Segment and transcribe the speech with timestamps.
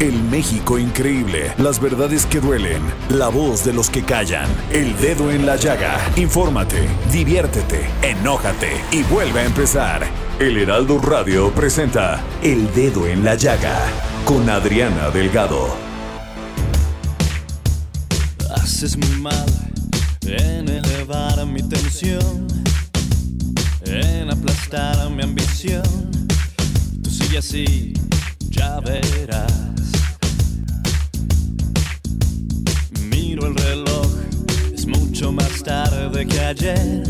[0.00, 5.30] El México increíble, las verdades que duelen, la voz de los que callan, el dedo
[5.30, 6.00] en la llaga.
[6.16, 10.04] Infórmate, diviértete, enójate y vuelve a empezar.
[10.40, 13.78] El Heraldo Radio presenta El Dedo en la Llaga
[14.24, 15.68] con Adriana Delgado.
[18.56, 19.46] Haces muy mal
[20.26, 22.48] en elevar mi tensión,
[23.86, 25.84] en aplastar mi ambición.
[27.00, 27.94] Tú sigue así,
[28.50, 29.73] ya verás.
[33.34, 34.06] Miro el reloj,
[34.72, 37.02] es mucho más tarde que ayer.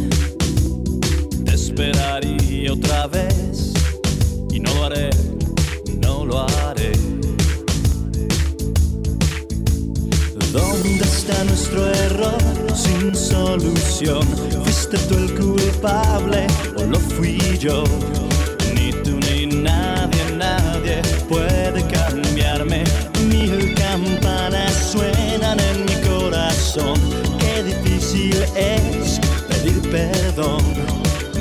[1.45, 3.75] Te esperaría otra vez
[4.51, 5.11] y no lo haré,
[6.01, 6.93] no lo haré.
[10.51, 12.43] ¿Dónde está nuestro error
[12.75, 14.27] sin solución?
[14.63, 16.47] ¿Fuiste tú el culpable
[16.79, 17.85] o lo fui yo?
[26.75, 30.61] Qué difícil es pedir perdón.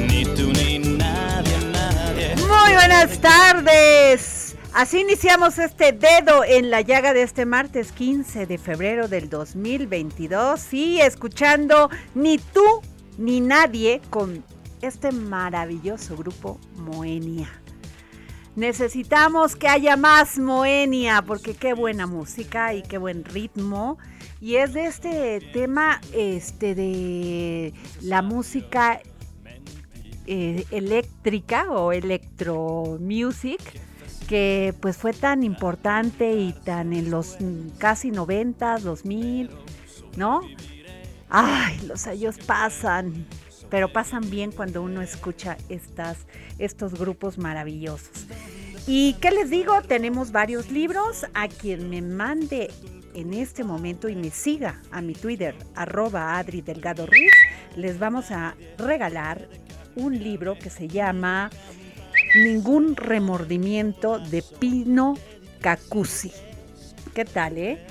[0.07, 2.35] Ni tú ni nadie, nadie.
[2.35, 4.55] Muy buenas tardes.
[4.75, 10.72] Así iniciamos este dedo en la llaga de este martes 15 de febrero del 2022
[10.72, 12.63] y escuchando Ni tú
[13.17, 14.43] ni nadie con
[14.83, 17.49] este maravilloso grupo Moenia.
[18.55, 23.97] Necesitamos que haya más Moenia porque qué buena música y qué buen ritmo.
[24.43, 28.99] Y es de este tema este de la música
[30.27, 33.61] eh, eléctrica o electro music
[34.27, 37.37] que pues fue tan importante y tan en los
[37.77, 39.49] casi 90, 2000,
[40.17, 40.41] ¿no?
[41.29, 43.25] Ay, los años pasan,
[43.69, 46.17] pero pasan bien cuando uno escucha estas,
[46.59, 48.27] estos grupos maravillosos.
[48.87, 49.81] ¿Y qué les digo?
[49.83, 51.25] Tenemos varios libros.
[51.33, 52.69] A quien me mande
[53.13, 57.31] en este momento y me siga a mi Twitter, arroba Adri Delgado Ruiz,
[57.75, 59.47] les vamos a regalar
[59.96, 61.50] un libro que se llama
[62.35, 65.16] Ningún remordimiento de Pino
[65.62, 66.31] Cacusi.
[67.13, 67.85] ¿Qué tal, eh?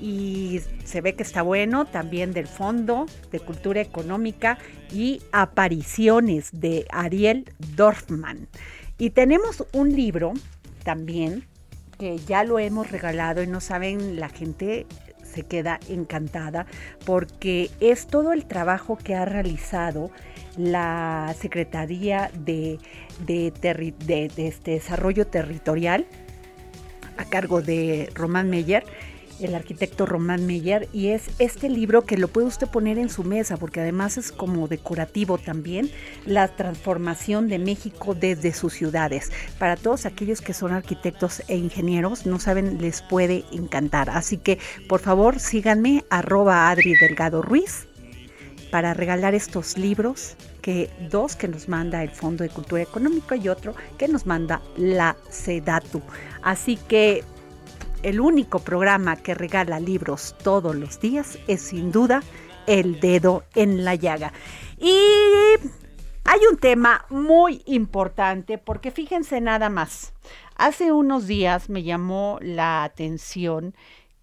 [0.00, 4.58] Y se ve que está bueno también del Fondo de Cultura Económica
[4.92, 8.48] y Apariciones de Ariel Dorfman.
[8.98, 10.34] Y tenemos un libro
[10.84, 11.44] también
[11.98, 14.86] que ya lo hemos regalado y no saben, la gente
[15.22, 16.66] se queda encantada
[17.04, 20.10] porque es todo el trabajo que ha realizado
[20.56, 22.78] la Secretaría de,
[23.26, 23.52] de,
[24.36, 26.06] este Desarrollo Territorial
[27.16, 28.84] a cargo de Román Meyer,
[29.40, 33.24] el arquitecto Román Meyer, y es este libro que lo puede usted poner en su
[33.24, 35.90] mesa, porque además es como decorativo también,
[36.26, 39.30] la transformación de México desde sus ciudades.
[39.58, 44.10] Para todos aquellos que son arquitectos e ingenieros, no saben, les puede encantar.
[44.10, 47.86] Así que, por favor, síganme, arroba Adri Delgado Ruiz,
[48.70, 53.48] para regalar estos libros, que dos que nos manda el Fondo de Cultura Económica y
[53.48, 56.02] otro que nos manda la SEDATU.
[56.42, 57.24] Así que
[58.02, 62.22] el único programa que regala libros todos los días es sin duda
[62.66, 64.32] El Dedo en la Llaga.
[64.78, 64.96] Y
[66.24, 70.12] hay un tema muy importante porque fíjense nada más.
[70.56, 73.74] Hace unos días me llamó la atención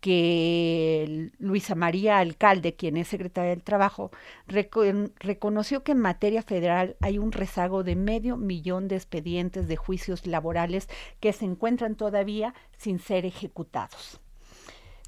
[0.06, 4.12] que Luisa María Alcalde, quien es secretaria del Trabajo,
[4.46, 10.28] reconoció que en materia federal hay un rezago de medio millón de expedientes de juicios
[10.28, 14.22] laborales que se encuentran todavía sin ser ejecutados.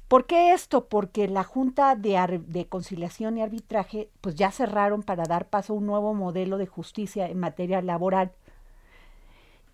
[0.08, 0.88] ¿Por qué esto?
[0.88, 5.76] Porque la Junta de, de, Conciliación y Arbitraje pues ya cerraron para dar paso a
[5.76, 8.32] un nuevo modelo de justicia en materia laboral.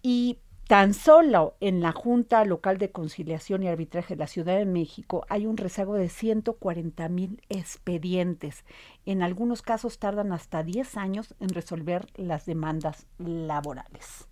[0.03, 4.65] Y Tan solo en la Junta Local de Conciliación y Arbitraje de la Ciudad de
[4.65, 8.65] México hay un rezago de 140 mil expedientes.
[9.05, 14.27] En algunos casos tardan hasta 10 años en resolver las demandas laborales.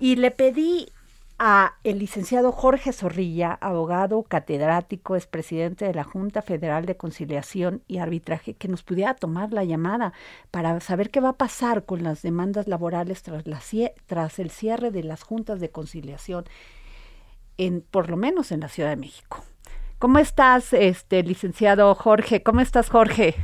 [0.00, 0.88] Y le pedí
[1.38, 7.82] a el licenciado Jorge Zorrilla, abogado catedrático, es presidente de la Junta Federal de Conciliación
[7.86, 10.12] y Arbitraje, que nos pudiera tomar la llamada
[10.50, 13.60] para saber qué va a pasar con las demandas laborales tras, la,
[14.06, 16.44] tras el cierre de las juntas de conciliación,
[17.58, 19.44] en, por lo menos en la Ciudad de México.
[19.98, 22.42] ¿Cómo estás, este licenciado Jorge?
[22.42, 23.34] ¿Cómo estás, Jorge?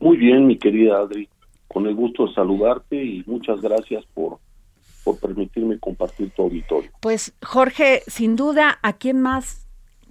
[0.00, 1.28] Muy bien, mi querida Adri.
[1.68, 4.38] Con el gusto de saludarte y muchas gracias por
[5.04, 6.90] por permitirme compartir tu auditorio.
[7.00, 9.68] Pues Jorge, sin duda, ¿a quién más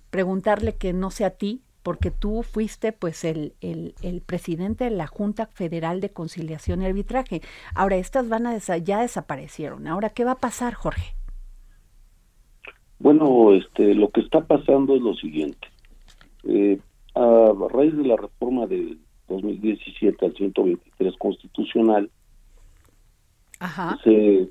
[0.09, 1.61] preguntarle que no sea a ti?
[1.81, 6.85] Porque tú fuiste pues el, el, el, presidente de la Junta Federal de Conciliación y
[6.85, 7.41] Arbitraje.
[7.75, 9.87] Ahora, estas van a ya desaparecieron.
[9.87, 11.15] Ahora, ¿qué va a pasar, Jorge?
[12.99, 15.67] Bueno, este, lo que está pasando es lo siguiente.
[16.45, 16.79] Eh,
[17.15, 18.97] a raíz de la reforma del
[19.27, 22.09] 2017 al 123 constitucional,
[23.59, 23.99] Ajá.
[24.03, 24.49] se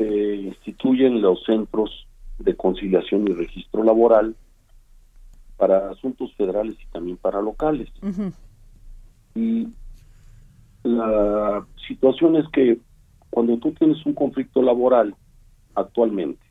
[0.00, 2.06] se instituyen los centros
[2.38, 4.34] de conciliación y registro laboral
[5.58, 7.90] para asuntos federales y también para locales.
[9.34, 9.68] Y
[10.84, 12.78] la situación es que
[13.28, 15.14] cuando tú tienes un conflicto laboral
[15.74, 16.46] actualmente,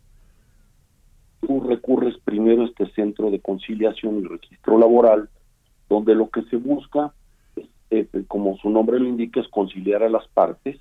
[1.42, 5.28] tú recurres primero a este centro de conciliación y registro laboral,
[5.90, 7.13] donde lo que se busca,
[7.56, 10.78] es, eh, como su nombre lo indica, es conciliar a las partes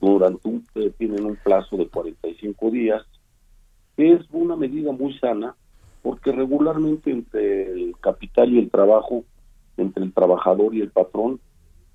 [0.00, 3.02] durante un, eh, tienen un plazo de 45 días,
[3.96, 5.54] que es una medida muy sana,
[6.02, 9.24] porque regularmente entre el capital y el trabajo,
[9.76, 11.40] entre el trabajador y el patrón,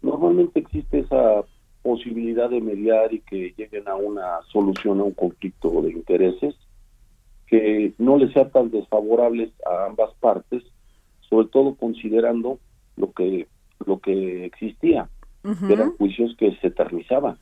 [0.01, 1.43] normalmente existe esa
[1.81, 6.55] posibilidad de mediar y que lleguen a una solución a un conflicto de intereses
[7.47, 10.63] que no les sea tan desfavorables a ambas partes,
[11.21, 12.59] sobre todo considerando
[12.95, 13.47] lo que
[13.85, 15.09] lo que existía,
[15.41, 17.37] que eran juicios que se eternizaban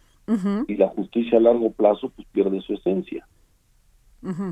[0.68, 3.28] y la justicia a largo plazo pues pierde su esencia.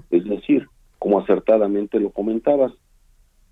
[0.09, 0.67] Es decir,
[0.99, 2.71] como acertadamente lo comentabas,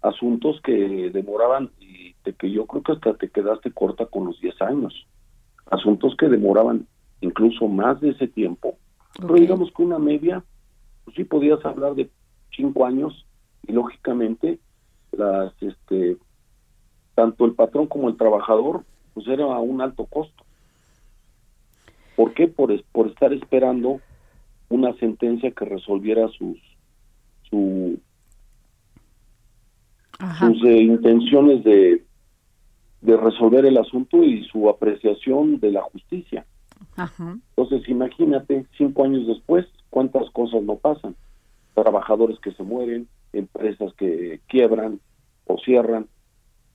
[0.01, 4.39] asuntos que demoraban y de que yo creo que hasta te quedaste corta con los
[4.39, 5.07] 10 años,
[5.69, 6.87] asuntos que demoraban
[7.21, 8.77] incluso más de ese tiempo,
[9.19, 10.43] pero digamos que una media,
[11.03, 12.09] pues sí podías hablar de
[12.55, 13.25] 5 años
[13.67, 14.59] y lógicamente
[15.11, 16.17] las este
[17.15, 18.83] tanto el patrón como el trabajador
[19.13, 20.44] pues era a un alto costo
[22.15, 22.47] ¿Por qué?
[22.47, 23.99] Por, por estar esperando
[24.69, 26.57] una sentencia que resolviera sus
[30.39, 32.03] sus eh, intenciones de,
[33.01, 36.45] de resolver el asunto y su apreciación de la justicia.
[37.55, 41.15] Entonces, imagínate, cinco años después, cuántas cosas no pasan.
[41.73, 44.99] Trabajadores que se mueren, empresas que quiebran
[45.45, 46.07] o cierran.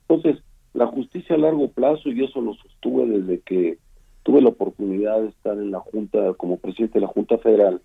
[0.07, 3.77] Entonces, la justicia a largo plazo, y eso lo sostuve desde que
[4.23, 7.81] tuve la oportunidad de estar en la Junta, como presidente de la Junta Federal,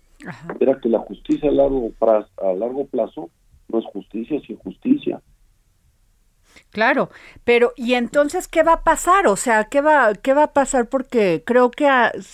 [0.59, 3.29] era que la justicia a largo, plazo, a largo plazo
[3.69, 5.21] no es justicia, es injusticia.
[6.71, 7.09] Claro,
[7.43, 9.27] pero ¿y entonces qué va a pasar?
[9.27, 10.89] O sea, ¿qué va, qué va a pasar?
[10.89, 11.87] Porque creo que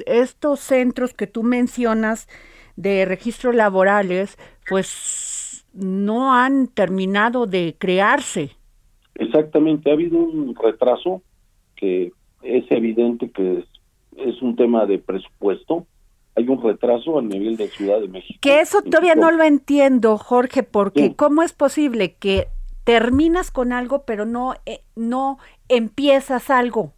[0.05, 2.27] estos centros que tú mencionas
[2.75, 4.37] de registros laborales,
[4.69, 8.51] pues no han terminado de crearse.
[9.15, 11.21] Exactamente, ha habido un retraso
[11.75, 13.63] que es evidente que
[14.17, 15.85] es un tema de presupuesto.
[16.35, 18.39] Hay un retraso a nivel de Ciudad de México.
[18.41, 22.47] Que eso todavía no lo entiendo, Jorge, porque ¿cómo es posible que
[22.83, 25.37] terminas con algo pero no, eh, no
[25.69, 26.93] empiezas algo?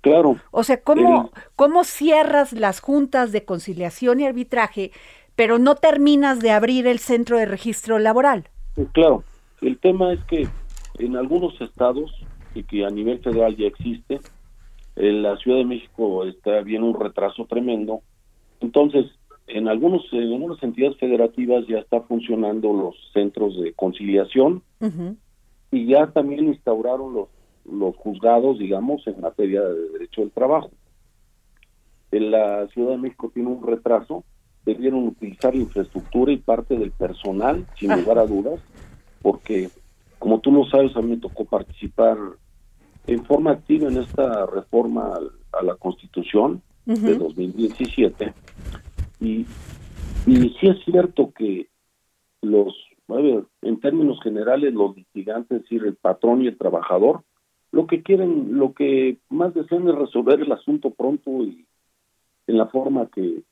[0.00, 0.36] Claro.
[0.50, 4.90] O sea, ¿cómo, ¿cómo cierras las juntas de conciliación y arbitraje,
[5.36, 8.48] pero no terminas de abrir el centro de registro laboral?
[8.92, 9.24] Claro.
[9.60, 10.48] El tema es que
[10.98, 12.12] en algunos estados,
[12.54, 14.20] y que a nivel federal ya existe,
[14.98, 18.02] en la Ciudad de México está bien un retraso tremendo.
[18.60, 19.06] Entonces,
[19.46, 24.62] en algunos en algunas entidades federativas ya está funcionando los centros de conciliación
[25.70, 27.28] y ya también instauraron los
[27.70, 30.70] los juzgados, digamos, en materia de derecho del trabajo.
[32.10, 34.24] En la Ciudad de México tiene un retraso,
[34.64, 38.60] debieron utilizar la infraestructura y parte del personal, sin lugar a dudas,
[39.20, 39.68] porque
[40.18, 42.16] como tú lo sabes, a mí me tocó participar
[43.08, 45.18] en forma activa en esta reforma
[45.52, 48.32] a, la Constitución de 2017
[49.20, 49.44] y,
[50.26, 51.68] y sí es cierto que
[52.42, 52.74] los,
[53.62, 57.22] en términos generales, los litigantes, es decir, el patrón y el trabajador,
[57.72, 61.66] lo que quieren, lo que más desean es resolver el asunto pronto y
[62.46, 63.42] en la forma que,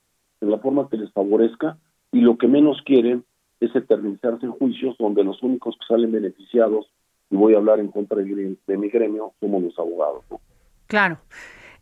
[0.41, 1.79] en la forma que les favorezca
[2.13, 3.25] y lo que menos quieren
[3.61, 6.87] es eternizarse en juicios donde los únicos que salen beneficiados,
[7.31, 10.25] y voy a hablar en contra de, mi gremio, somos los abogados.
[10.87, 11.19] Claro.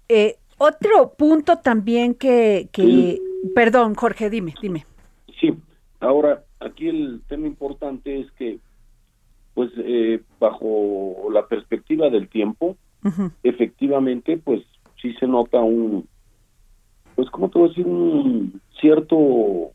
[0.09, 3.21] Eh, otro punto también que, que
[3.55, 4.87] perdón, Jorge, dime, dime.
[5.41, 5.55] Sí,
[6.01, 8.59] ahora aquí el tema importante es que,
[9.55, 12.77] pues, eh, bajo la perspectiva del tiempo,
[13.43, 14.63] efectivamente, pues,
[15.03, 16.09] sí se nota un,
[17.15, 17.87] pues, ¿cómo te voy a decir?
[17.87, 19.73] Un cierto,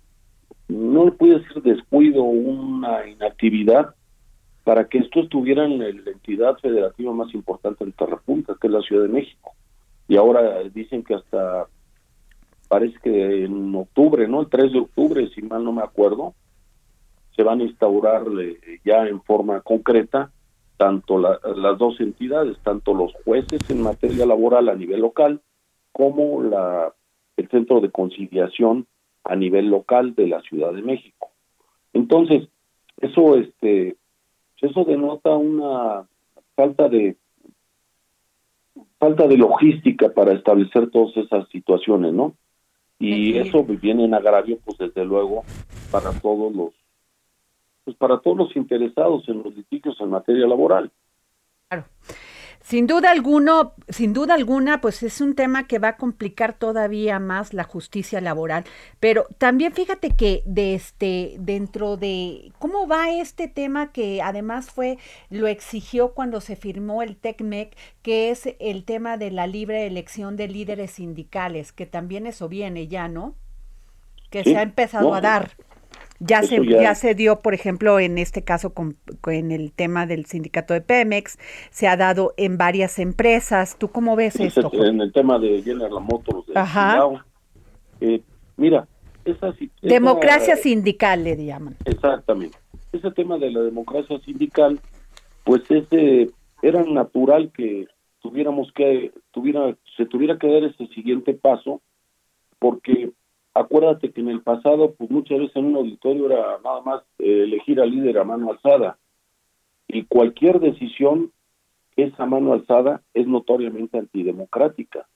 [0.68, 3.94] no le puede decir descuido, una inactividad
[4.70, 8.74] para que esto estuviera en la entidad federativa más importante de la República, que es
[8.74, 9.54] la Ciudad de México.
[10.08, 11.66] Y ahora dicen que hasta,
[12.68, 14.42] parece que en octubre, ¿no?
[14.42, 16.36] El 3 de octubre, si mal no me acuerdo,
[17.36, 20.30] se van a instaurar eh, ya en forma concreta
[20.78, 25.42] tanto las dos entidades, tanto los jueces en materia laboral a nivel local
[25.92, 26.94] como la
[27.38, 28.86] el centro de conciliación
[29.24, 31.32] a nivel local de la Ciudad de México.
[31.92, 32.50] Entonces,
[33.02, 33.98] eso este
[34.62, 36.08] eso denota una
[36.56, 37.18] falta de
[38.98, 42.36] falta de logística para establecer todas esas situaciones, ¿no?
[43.00, 45.46] Y eso viene en agravio, pues desde luego,
[45.89, 46.74] para todos los,
[47.86, 50.92] pues para todos los interesados en los litigios en materia laboral.
[51.70, 51.86] Claro.
[52.70, 57.18] Sin duda alguno, sin duda alguna, pues es un tema que va a complicar todavía
[57.18, 58.64] más la justicia laboral.
[59.00, 65.00] Pero también fíjate que de este, dentro de cómo va este tema que además fue,
[65.32, 70.36] lo exigió cuando se firmó el TECMEC, que es el tema de la libre elección
[70.36, 73.34] de líderes sindicales, que también eso viene ya, ¿no?
[74.30, 75.56] Que se ha empezado a dar.
[76.20, 76.96] Ya se, ya...
[76.96, 78.98] se dio, por ejemplo, en este caso con,
[79.28, 83.78] el tema del sindicato de Pemex, se ha dado en varias empresas.
[83.78, 84.70] ¿Tú cómo ves esto?
[84.74, 86.48] En el tema de General Motors.
[86.48, 87.24] De Ajá.
[88.02, 88.22] Eh,
[88.58, 88.88] mira,
[89.26, 91.76] esa, Democracia sindical le llaman.
[91.86, 92.58] Exactamente.
[92.92, 94.80] Ese tema de la democracia sindical,
[95.44, 97.88] pues ese era natural que
[98.22, 101.82] tuviéramos que tuviera se tuviera que dar ese siguiente paso
[102.58, 103.12] porque
[103.53, 107.44] acuérdate que en el pasado, pues muchas veces en un auditorio era nada más eh,
[107.44, 108.98] elegir al líder a mano alzada.
[109.88, 111.32] Y cualquier decisión
[111.96, 115.08] que es a mano alzada es notoriamente antidemocrática.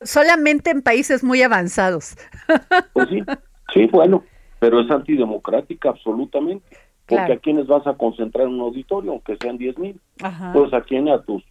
[0.00, 2.16] Solamente en países muy avanzados.
[2.92, 3.22] Pues sí,
[3.72, 4.24] sí, bueno,
[4.58, 6.64] pero es antidemocrática absolutamente.
[7.06, 10.00] Porque a quienes vas a concentrar en un auditorio, aunque sean diez mil.
[10.54, 11.42] Pues a quién, a tus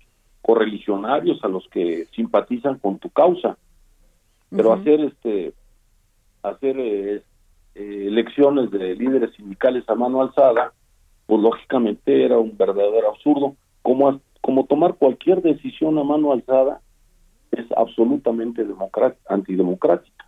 [0.41, 3.57] correligionarios, a los que simpatizan con tu causa
[4.51, 5.53] pero hacer este
[6.43, 7.23] hacer eh,
[7.75, 10.73] eh, elecciones de líderes sindicales a mano alzada
[11.25, 13.55] pues lógicamente era un verdadero absurdo.
[13.81, 16.81] Como como tomar cualquier decisión a mano alzada
[17.51, 18.65] es absolutamente
[19.29, 20.25] antidemocrática.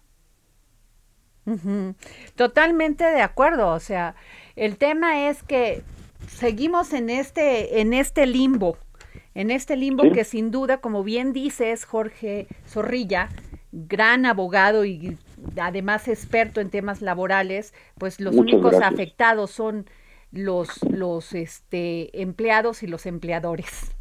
[2.36, 4.15] Totalmente de acuerdo, o sea,
[4.56, 5.82] el tema es que
[6.27, 8.77] seguimos en este en este limbo,
[9.36, 13.27] en este limbo que sin duda, como bien dices Jorge Zorrilla,
[13.74, 15.18] gran abogado y
[15.60, 19.86] además experto en temas laborales, pues los únicos afectados son
[20.32, 23.96] los los este empleados y los empleadores.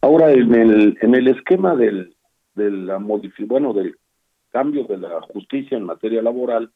[0.00, 2.14] Ahora en el en el esquema del
[2.54, 3.98] de la bueno del
[4.50, 6.70] cambio de la justicia en materia laboral,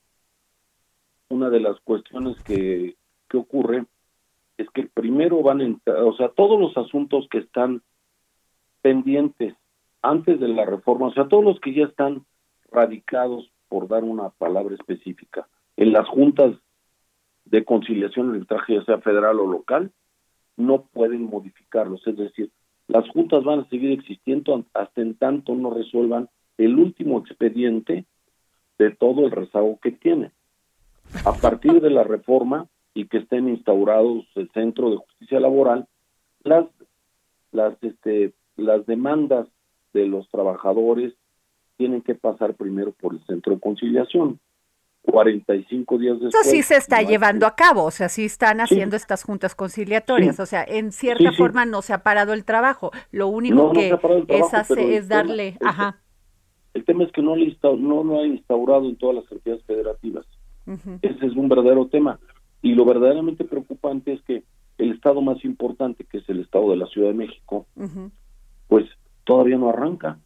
[1.29, 2.97] una de las cuestiones que,
[3.29, 3.87] que ocurre
[4.59, 7.83] es que primero van a entrar, o sea, todos los asuntos que están
[8.83, 9.55] pendientes
[10.02, 12.25] antes de la reforma, o sea, todos los que ya están
[12.71, 16.57] radicados, por dar una palabra específica, en las juntas
[17.45, 19.92] de conciliación arbitraje, ya sea federal o local,
[20.57, 22.07] no pueden modificarlos.
[22.07, 22.50] Es decir,
[22.88, 26.28] las juntas van a seguir existiendo hasta en tanto no resuelvan
[26.59, 28.04] el último expediente
[28.78, 30.33] de todo el rezago que tienen.
[31.25, 35.87] A partir de la reforma y que estén instaurados el Centro de Justicia Laboral,
[36.42, 36.66] las
[37.52, 39.49] las este las demandas
[39.93, 41.15] de los trabajadores
[41.77, 44.39] tienen que pasar primero por el centro de conciliación.
[45.03, 46.35] 45 días después.
[46.35, 50.39] Eso sí se está llevando a cabo, o sea, sí están haciendo estas juntas conciliatorias,
[50.41, 53.97] o sea, en cierta forma no se ha parado el trabajo, lo único que
[54.29, 55.99] es, es darle, ajá.
[56.75, 60.27] El tema es que no, no lo ha instaurado en todas las entidades federativas.
[61.03, 62.21] Ese es un verdadero tema.
[62.63, 64.45] Y lo verdaderamente preocupante es que
[64.79, 67.67] el estado más importante, que es el estado de la Ciudad de México,
[68.69, 68.87] pues
[69.31, 70.19] todavía no arranca.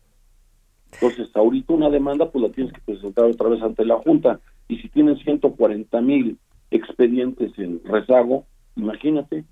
[0.92, 4.40] Entonces, ahorita una demanda, pues la tienes que presentar otra vez ante la Junta.
[4.66, 6.38] Y si tienen 140 mil
[6.70, 8.46] expedientes en rezago,
[8.76, 9.44] imagínate.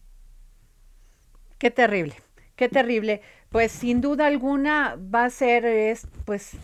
[1.58, 2.14] Qué terrible,
[2.56, 3.20] qué terrible.
[3.50, 6.56] Pues sin duda alguna va a ser, pues,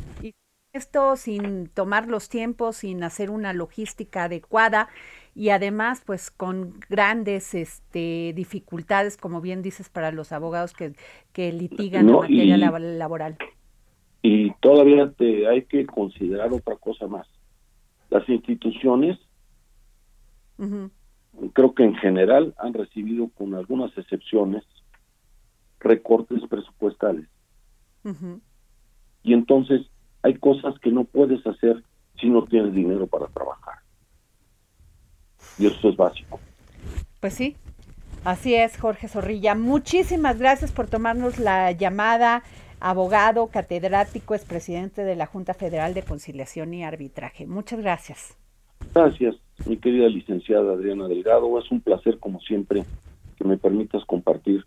[0.72, 4.88] esto sin tomar los tiempos, sin hacer una logística adecuada
[5.38, 10.94] y además pues con grandes este, dificultades, como bien dices, para los abogados que,
[11.32, 13.38] que litigan en materia laboral.
[14.20, 17.28] Y todavía te, hay que considerar otra cosa más.
[18.10, 19.16] Las instituciones,
[21.52, 24.64] creo que en general han recibido, con algunas excepciones,
[25.78, 27.28] recortes presupuestales.
[29.22, 29.86] Y entonces
[30.22, 31.84] hay cosas que no puedes hacer
[32.20, 33.87] si no tienes dinero para trabajar
[35.58, 36.40] y eso es básico.
[37.20, 37.56] Pues sí,
[38.24, 39.54] así es, Jorge Zorrilla.
[39.54, 42.42] Muchísimas gracias por tomarnos la llamada.
[42.80, 47.46] Abogado, catedrático, es presidente de la Junta Federal de Conciliación y Arbitraje.
[47.46, 48.36] Muchas gracias.
[48.94, 49.34] Gracias,
[49.66, 51.58] mi querida licenciada Adriana Delgado.
[51.58, 52.84] Es un placer, como siempre,
[53.36, 54.64] que me permitas compartir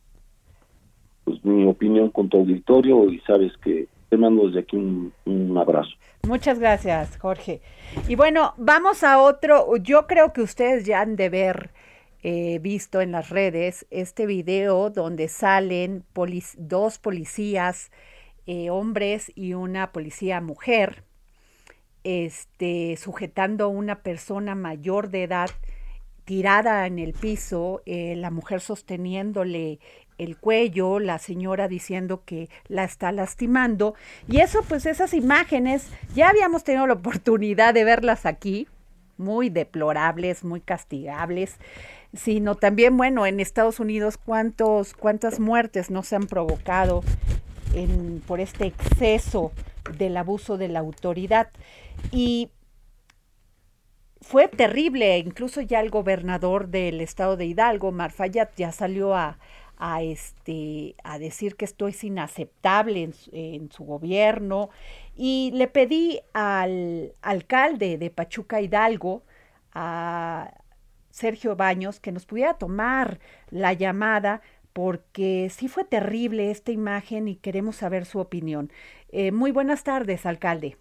[1.23, 5.91] pues, mi opinión con tu auditorio y sabes que te mando desde aquí un, abrazo.
[6.27, 7.61] Muchas gracias, Jorge.
[8.09, 9.77] Y bueno, vamos a otro.
[9.77, 11.71] Yo creo que ustedes ya han de ver
[12.21, 16.03] eh, visto en las redes este video donde salen
[16.57, 17.89] dos policías,
[18.47, 21.05] eh, hombres y una policía mujer,
[22.03, 25.51] este, sujetando a una persona mayor de edad
[26.25, 29.79] tirada en el piso, eh, la mujer sosteniéndole
[30.21, 33.95] el cuello, la señora diciendo que la está lastimando.
[34.27, 38.67] Y eso, pues esas imágenes, ya habíamos tenido la oportunidad de verlas aquí,
[39.17, 41.57] muy deplorables, muy castigables,
[42.13, 47.03] sino también, bueno, en Estados Unidos, cuántos, cuántas muertes no se han provocado
[48.27, 49.51] por este exceso
[49.97, 51.49] del abuso de la autoridad.
[52.11, 52.51] Y
[54.21, 59.39] fue terrible, incluso ya el gobernador del estado de Hidalgo, Marfayat, ya salió a,
[59.81, 64.69] a, este, a decir que esto es inaceptable en, su gobierno.
[65.15, 69.23] Y le pedí al alcalde de Pachuca Hidalgo,
[69.73, 70.53] a
[71.09, 73.19] Sergio Baños, que nos pudiera tomar
[73.49, 78.69] la llamada porque sí fue terrible esta imagen y queremos saber su opinión.
[79.11, 80.77] Eh, muy buenas tardes, alcalde.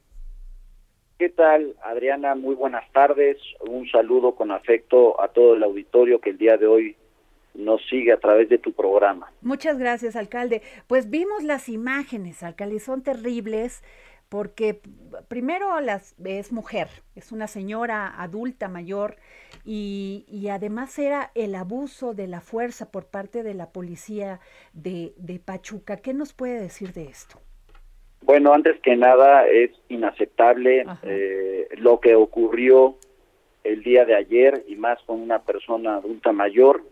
[1.18, 2.34] ¿Qué tal, Adriana?
[2.34, 3.38] Muy buenas tardes.
[3.60, 6.96] Un saludo con afecto a todo el auditorio que el día de hoy
[7.54, 9.32] nos sigue a través de tu programa.
[9.42, 10.62] Muchas gracias, alcalde.
[10.86, 13.82] Pues vimos las imágenes, alcalde, son terribles
[14.28, 14.80] porque
[15.26, 16.86] primero las, es mujer,
[17.16, 19.16] es una señora adulta mayor
[19.64, 24.38] y, y, además era el abuso de la fuerza por parte de la policía
[24.72, 25.96] de, de Pachuca.
[25.96, 27.40] ¿Qué nos puede decir de esto?
[28.22, 32.96] Bueno, antes que nada es inaceptable eh, lo que ocurrió
[33.64, 36.84] el día de ayer y más con una persona adulta mayor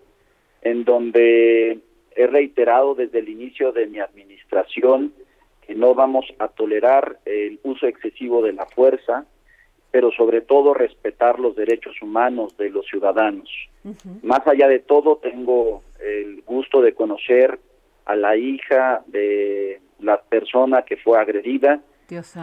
[0.62, 1.78] en donde
[2.16, 5.12] he reiterado desde el inicio de mi administración
[5.66, 9.26] que no vamos a tolerar el uso excesivo de la fuerza,
[9.90, 13.48] pero sobre todo respetar los derechos humanos de los ciudadanos.
[14.22, 17.58] Más allá de todo, tengo el gusto de conocer
[18.04, 21.80] a la hija de la persona que fue agredida.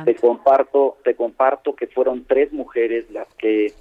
[0.05, 3.73] te comparto, te comparto que fueron tres mujeres las que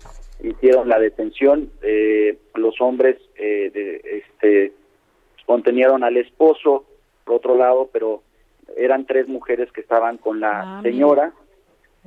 [0.42, 1.70] hicieron la detención.
[1.83, 4.73] Eh, los hombres eh, de, este,
[5.47, 6.85] contenieron al esposo,
[7.25, 8.23] por otro lado, pero
[8.77, 11.33] eran tres mujeres que estaban con la ah, señora.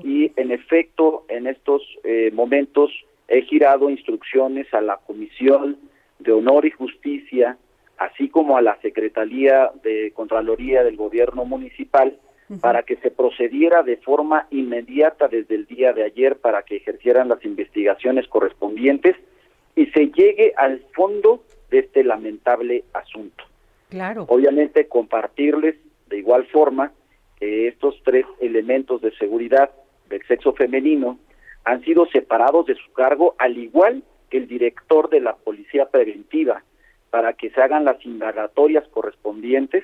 [0.04, 2.92] Y en efecto, en estos eh, momentos
[3.28, 5.78] he girado instrucciones a la Comisión
[6.20, 7.58] de Honor y Justicia,
[7.98, 12.18] así como a la Secretaría de Contraloría del Gobierno Municipal,
[12.62, 17.28] para que se procediera de forma inmediata desde el día de ayer para que ejercieran
[17.28, 19.16] las investigaciones correspondientes
[19.76, 23.44] y se llegue al fondo de este lamentable asunto.
[23.90, 24.26] Claro.
[24.30, 25.76] Obviamente compartirles
[26.08, 26.94] de igual forma
[27.40, 29.72] que estos tres elementos de seguridad
[30.10, 31.20] del sexo femenino
[31.66, 36.64] han sido separados de su cargo al igual que el director de la policía preventiva
[37.10, 39.84] para que se hagan las indagatorias correspondientes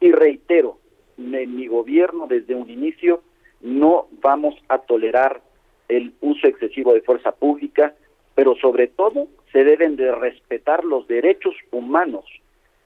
[0.00, 0.78] y reitero,
[1.18, 3.22] en mi gobierno desde un inicio
[3.60, 5.40] no vamos a tolerar
[5.88, 7.94] el uso excesivo de fuerza pública,
[8.34, 12.24] pero sobre todo se deben de respetar los derechos humanos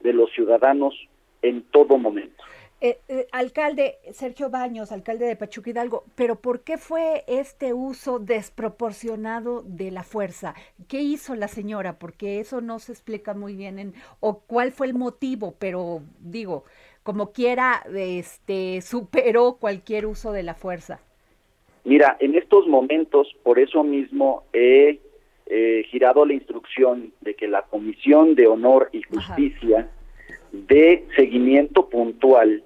[0.01, 0.93] de los ciudadanos
[1.41, 2.43] en todo momento.
[2.79, 8.19] Eh, eh, alcalde Sergio Baños, alcalde de Pachuca Hidalgo, pero ¿por qué fue este uso
[8.19, 10.53] desproporcionado de la fuerza?
[10.87, 11.97] ¿Qué hizo la señora?
[11.97, 16.65] Porque eso no se explica muy bien en, o cuál fue el motivo, pero digo,
[17.07, 20.99] como quiera, este, superó cualquier uso de la fuerza?
[21.85, 24.99] Mira, en estos momentos, por eso mismo he
[25.45, 29.89] eh, girado la instrucción de que la Comisión de Honor y Justicia
[30.51, 32.61] dé seguimiento puntual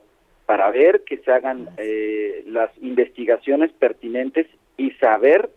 [0.47, 5.51] para ver que se hagan eh, las investigaciones pertinentes y saber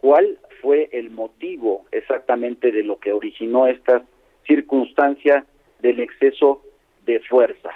[0.00, 4.02] cuál fue el motivo exactamente de lo que originó esta
[4.44, 5.46] circunstancia
[5.78, 6.64] del exceso
[7.06, 7.70] de fuerza.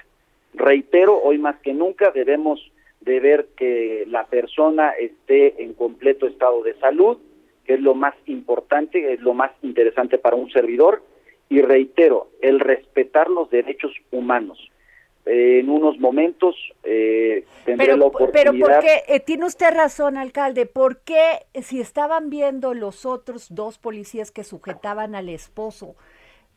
[0.58, 2.60] Reitero, hoy más que nunca debemos
[3.00, 7.18] de ver que la persona esté en completo estado de salud,
[7.64, 11.02] que es lo más importante, es lo más interesante para un servidor,
[11.48, 14.58] y reitero, el respetar los derechos humanos.
[15.26, 18.52] en unos momentos eh, tendré pero, la oportunidad...
[18.52, 23.78] Pero porque eh, tiene usted razón, alcalde, ¿por qué si estaban viendo los otros dos
[23.78, 25.94] policías que sujetaban al esposo,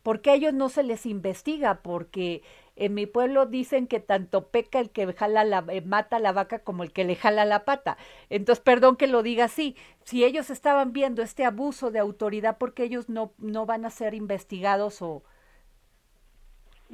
[0.02, 1.80] ¿por qué a ellos no se les investiga?
[1.82, 2.42] Porque
[2.76, 6.60] en mi pueblo dicen que tanto peca el que jala la, eh, mata la vaca
[6.60, 7.96] como el que le jala la pata.
[8.30, 9.76] Entonces, perdón que lo diga así.
[10.04, 13.90] Si ellos estaban viendo este abuso de autoridad, ¿por qué ellos no, no van a
[13.90, 15.22] ser investigados o...?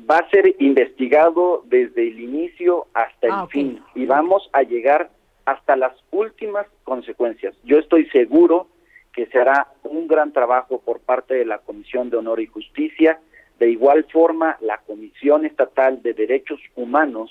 [0.08, 5.10] Va a ser investigado desde el inicio hasta el Ah, fin y vamos a llegar
[5.44, 7.56] hasta las últimas consecuencias.
[7.64, 8.68] Yo estoy seguro
[9.12, 13.18] que se hará un gran trabajo por parte de la Comisión de Honor y Justicia.
[13.58, 17.30] De igual forma, la Comisión Estatal de Derechos Humanos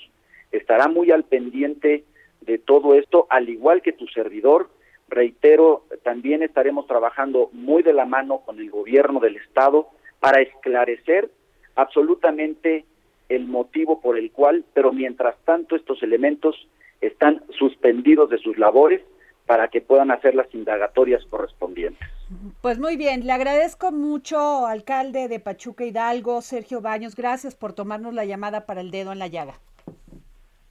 [0.52, 2.04] estará muy al pendiente
[2.42, 4.70] de todo esto, al igual que tu servidor.
[5.08, 9.88] Reitero, también estaremos trabajando muy de la mano con el gobierno del Estado
[10.20, 11.30] para esclarecer
[11.76, 12.84] absolutamente
[13.28, 16.68] el motivo por el cual, pero mientras tanto estos elementos
[17.00, 19.02] están suspendidos de sus labores
[19.46, 22.17] para que puedan hacer las indagatorias correspondientes.
[22.60, 28.12] Pues muy bien, le agradezco mucho, alcalde de Pachuca Hidalgo, Sergio Baños, gracias por tomarnos
[28.12, 29.54] la llamada para el dedo en la llaga.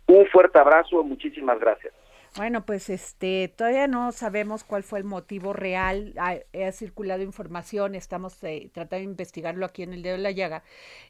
[0.08, 1.94] Un fuerte abrazo, muchísimas gracias.
[2.36, 6.14] Bueno, pues este todavía no sabemos cuál fue el motivo real.
[6.20, 6.36] Ha,
[6.68, 10.64] ha circulado información, estamos eh, tratando de investigarlo aquí en el dedo de la llaga,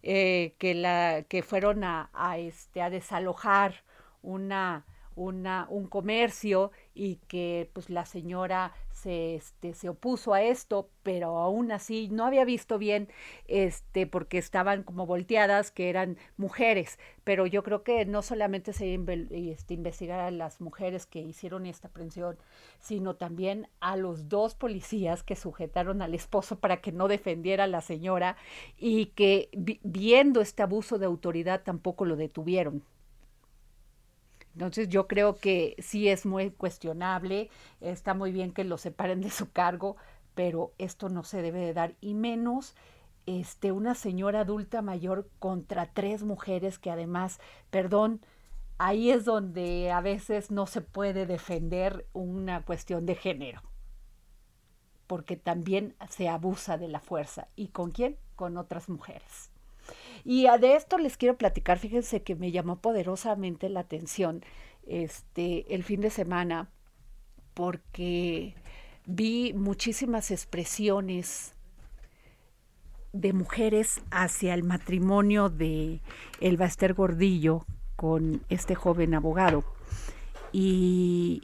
[0.03, 3.83] eh, que la que fueron a, a, este a desalojar
[4.21, 10.89] una una un comercio y que pues la señora se este se opuso a esto,
[11.03, 13.07] pero aún así no había visto bien
[13.47, 18.97] este porque estaban como volteadas que eran mujeres, pero yo creo que no solamente se
[19.31, 22.37] este, a las mujeres que hicieron esta aprehensión,
[22.79, 27.67] sino también a los dos policías que sujetaron al esposo para que no defendiera a
[27.67, 28.37] la señora
[28.77, 32.83] y que vi, viendo este abuso de autoridad tampoco lo detuvieron.
[34.57, 39.29] Entonces yo creo que sí es muy cuestionable, está muy bien que lo separen de
[39.29, 39.97] su cargo,
[40.33, 42.73] pero esto no se debe de dar y menos
[43.27, 47.39] este una señora adulta mayor contra tres mujeres que además,
[47.69, 48.19] perdón,
[48.79, 53.61] ahí es donde a veces no se puede defender una cuestión de género.
[55.05, 57.47] Porque también se abusa de la fuerza.
[57.55, 58.17] ¿Y con quién?
[58.35, 59.51] Con otras mujeres.
[60.29, 64.43] Y de esto les quiero platicar, fíjense que me llamó poderosamente la atención
[64.85, 66.69] este el fin de semana
[67.53, 68.53] porque
[69.05, 71.53] vi muchísimas expresiones
[73.13, 76.01] de mujeres hacia el matrimonio de
[76.41, 79.63] Elba Ester Gordillo con este joven abogado
[80.51, 81.41] y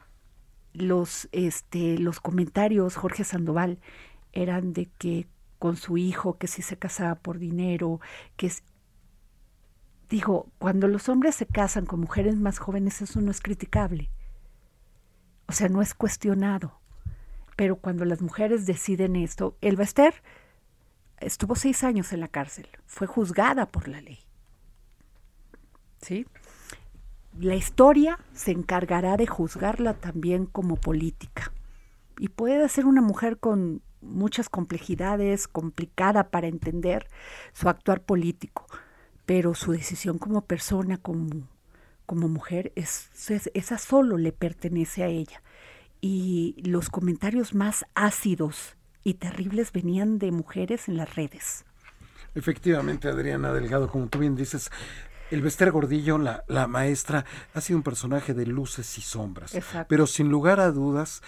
[0.74, 3.80] los este los comentarios Jorge Sandoval
[4.34, 5.26] eran de que
[5.64, 8.02] con su hijo, que si se casaba por dinero,
[8.36, 8.52] que.
[10.14, 14.12] Digo, cuando los hombres se casan con mujeres más jóvenes, eso no es criticable.
[15.48, 16.80] O sea, no es cuestionado.
[17.56, 20.14] Pero cuando las mujeres deciden esto, el Bester
[21.18, 24.20] estuvo seis años en la cárcel, fue juzgada por la ley.
[26.00, 26.28] ¿Sí?
[27.40, 31.52] La historia se encargará de juzgarla también como política.
[32.20, 37.08] Y puede ser una mujer con muchas complejidades, complicada para entender
[37.54, 38.68] su actuar político,
[39.26, 41.48] pero su decisión como persona, como,
[42.06, 45.42] como mujer, es, es, esa solo le pertenece a ella.
[46.02, 51.66] Y los comentarios más ácidos y terribles venían de mujeres en las redes.
[52.36, 54.72] Efectivamente, Adriana Delgado, como tú bien dices,
[55.32, 59.56] el Bester Gordillo, la, la maestra, ha sido un personaje de luces y sombras.
[59.56, 59.88] Exacto.
[59.88, 61.22] Pero sin lugar a dudas,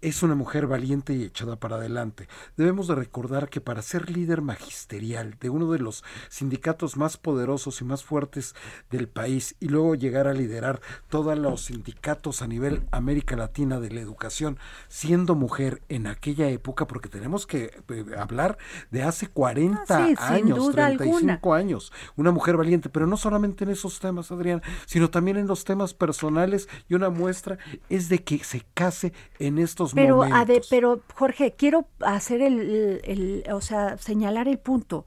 [0.00, 2.28] es una mujer valiente y echada para adelante.
[2.56, 7.80] Debemos de recordar que para ser líder magisterial de uno de los sindicatos más poderosos
[7.80, 8.54] y más fuertes
[8.90, 13.90] del país y luego llegar a liderar todos los sindicatos a nivel América Latina de
[13.90, 18.58] la educación, siendo mujer en aquella época, porque tenemos que eh, hablar
[18.90, 21.56] de hace 40 Ah, sí, años, duda 35 alguna.
[21.56, 25.64] años, una mujer valiente, pero no solamente en esos temas, Adrián, sino también en los
[25.64, 30.66] temas personales y una muestra es de que se case en estos Pero, momentos.
[30.70, 35.06] pero Jorge, quiero hacer el, el- el- o sea, señalar el punto.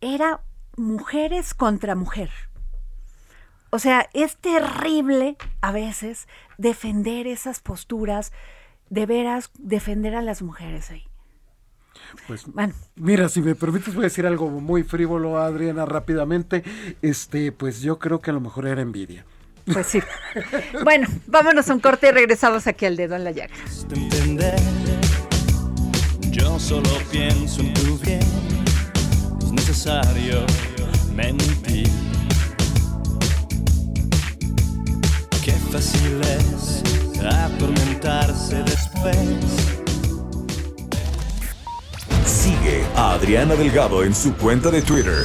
[0.00, 0.42] Era
[0.76, 2.30] mujeres contra mujer.
[3.70, 8.32] O sea, es terrible a veces defender esas posturas,
[8.90, 11.04] de veras defender a las mujeres ahí.
[12.26, 12.74] Pues bueno.
[12.96, 16.62] mira, si me permites voy a decir algo muy frívolo, Adriana, rápidamente.
[17.00, 19.24] Este, pues yo creo que a lo mejor era envidia.
[19.70, 20.00] Pues sí.
[20.82, 23.54] bueno, vámonos a un corte y regresamos aquí al dedo en la llaga.
[26.30, 28.20] Yo solo pienso en tu bien,
[29.40, 30.44] es necesario
[31.14, 31.88] mentir.
[35.44, 36.82] Qué fácil es
[37.24, 39.16] atormentarse después
[42.24, 45.24] Sigue a Adriana Delgado en su cuenta de Twitter,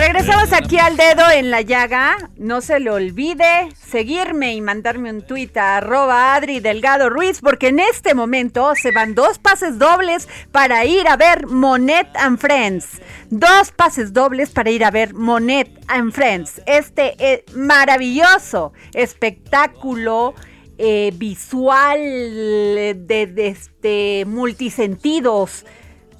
[0.00, 2.30] Regresamos aquí al dedo en la llaga.
[2.38, 7.68] No se le olvide seguirme y mandarme un tuit a arroba Adri Delgado Ruiz, porque
[7.68, 13.02] en este momento se van dos pases dobles para ir a ver Monet and Friends.
[13.28, 16.62] Dos pases dobles para ir a ver Monet and Friends.
[16.64, 20.34] Este eh, maravilloso espectáculo
[20.78, 25.66] eh, visual de, de este, multisentidos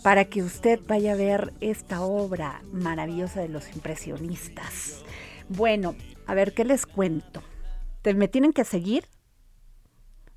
[0.03, 5.05] para que usted vaya a ver esta obra maravillosa de los impresionistas.
[5.49, 5.95] Bueno,
[6.27, 7.43] a ver, ¿qué les cuento?
[8.05, 9.05] ¿Me tienen que seguir?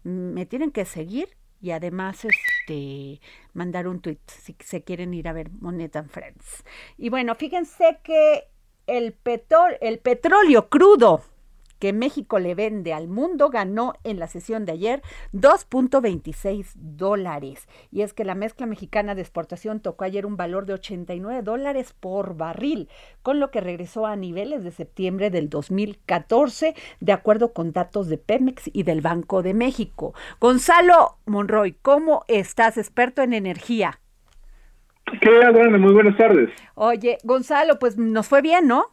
[0.04, 1.30] Me tienen que seguir
[1.62, 3.22] y además este
[3.54, 6.64] mandar un tweet si se quieren ir a ver Monet and Friends.
[6.98, 8.50] Y bueno, fíjense que
[8.86, 9.16] el,
[9.80, 11.22] el petróleo crudo
[11.84, 15.02] que México le vende al mundo ganó en la sesión de ayer
[15.34, 17.68] 2.26 dólares.
[17.92, 21.94] Y es que la mezcla mexicana de exportación tocó ayer un valor de 89 dólares
[22.00, 22.88] por barril,
[23.22, 28.18] con lo que regresó a niveles de septiembre del 2014, de acuerdo con datos de
[28.18, 30.14] Pemex y del Banco de México.
[30.40, 34.00] Gonzalo Monroy, ¿cómo estás, experto en energía?
[35.20, 35.78] ¿Qué?
[35.78, 36.50] Muy buenas tardes.
[36.76, 38.93] Oye, Gonzalo, pues nos fue bien, ¿no?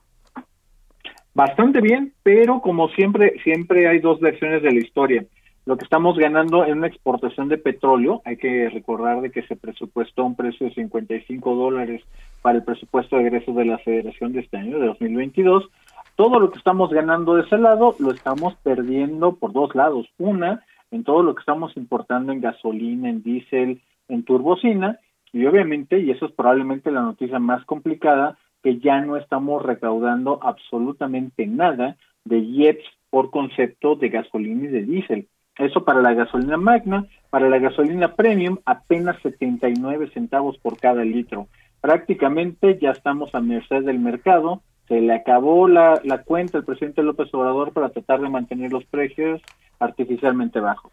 [1.35, 5.25] Bastante bien, pero como siempre, siempre hay dos versiones de la historia.
[5.67, 9.57] Lo que estamos ganando en una exportación de petróleo, hay que recordar de que se
[9.57, 12.03] presupuestó un precio de 55 dólares
[12.43, 15.69] para el presupuesto de egresos de la Federación de este año, de 2022.
[16.17, 20.09] Todo lo que estamos ganando de ese lado lo estamos perdiendo por dos lados.
[20.19, 24.99] Una, en todo lo que estamos importando en gasolina, en diésel, en turbocina,
[25.33, 30.39] y obviamente, y eso es probablemente la noticia más complicada, que ya no estamos recaudando
[30.43, 35.29] absolutamente nada de IEPS por concepto de gasolina y de diésel.
[35.57, 41.49] Eso para la gasolina magna, para la gasolina premium apenas 79 centavos por cada litro.
[41.81, 44.63] Prácticamente ya estamos a merced del mercado.
[44.89, 48.85] Se le acabó la, la cuenta al presidente López Obrador para tratar de mantener los
[48.85, 49.41] precios
[49.79, 50.93] artificialmente bajos.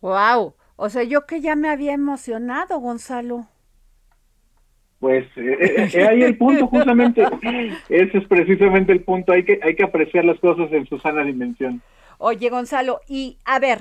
[0.00, 3.46] Wow, o sea, yo que ya me había emocionado, Gonzalo
[5.02, 7.26] pues eh, eh, eh, ahí el punto justamente
[7.88, 11.24] ese es precisamente el punto hay que hay que apreciar las cosas en su sana
[11.24, 11.82] dimensión
[12.18, 13.80] oye Gonzalo y a ver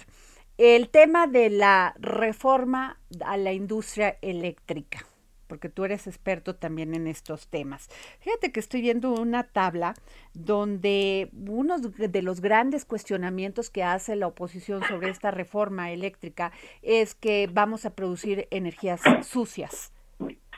[0.57, 5.05] el tema de la reforma a la industria eléctrica
[5.45, 7.89] porque tú eres experto también en estos temas.
[8.21, 9.95] Fíjate que estoy viendo una tabla
[10.33, 17.15] donde uno de los grandes cuestionamientos que hace la oposición sobre esta reforma eléctrica es
[17.15, 19.91] que vamos a producir energías sucias.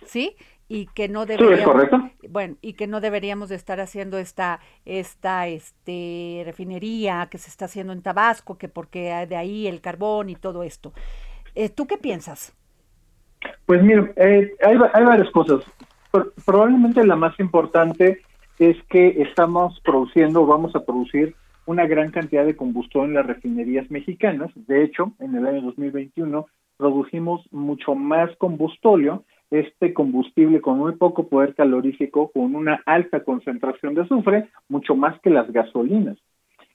[0.05, 0.35] ¿Sí?
[0.73, 1.85] Y que no deberíamos
[2.29, 7.65] bueno y que no deberíamos de estar haciendo esta esta este refinería que se está
[7.65, 10.91] haciendo en Tabasco que porque de ahí el carbón y todo esto.
[11.53, 12.55] Eh, tú qué piensas
[13.67, 15.63] pues mira eh, hay, hay varias cosas.
[16.43, 18.21] Probablemente la más importante
[18.57, 21.35] es que estamos produciendo vamos a producir
[21.67, 24.49] una gran cantidad de combustible en las refinerías mexicanas.
[24.55, 31.27] De hecho en el año 2021 producimos mucho más combustóleo este combustible con muy poco
[31.27, 36.17] poder calorífico, con una alta concentración de azufre, mucho más que las gasolinas.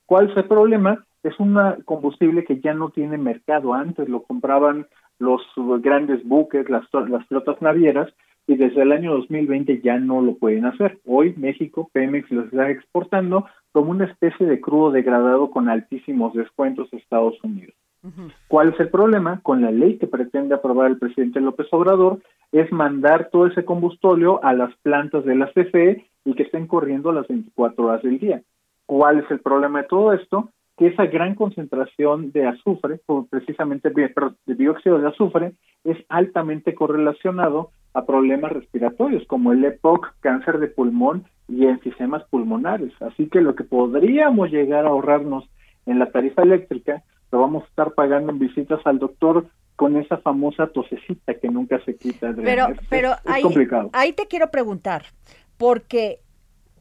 [0.06, 1.04] ¿Cuál es el problema?
[1.22, 3.74] Es un combustible que ya no tiene mercado.
[3.74, 4.86] Antes lo compraban
[5.18, 5.42] los
[5.82, 8.08] grandes buques, las, las flotas navieras,
[8.46, 10.98] y desde el año 2020 ya no lo pueden hacer.
[11.04, 16.88] Hoy México, Pemex lo está exportando como una especie de crudo degradado con altísimos descuentos
[16.92, 17.74] a Estados Unidos.
[18.46, 19.40] ¿Cuál es el problema?
[19.42, 22.20] Con la ley que pretende aprobar el presidente López Obrador,
[22.52, 27.12] es mandar todo ese combustóleo a las plantas de la CFE y que estén corriendo
[27.12, 28.42] las 24 horas del día.
[28.86, 30.50] ¿Cuál es el problema de todo esto?
[30.76, 35.52] Que esa gran concentración de azufre, precisamente de dióxido de azufre,
[35.84, 42.92] es altamente correlacionado a problemas respiratorios como el EPOC, cáncer de pulmón y enfisemas pulmonares.
[43.02, 45.48] Así que lo que podríamos llegar a ahorrarnos
[45.86, 49.46] en la tarifa eléctrica lo vamos a estar pagando en visitas al doctor
[49.78, 52.34] con esa famosa tosecita que nunca se quita.
[52.34, 53.44] Pero, pero ahí,
[53.92, 55.04] ahí te quiero preguntar,
[55.56, 56.18] porque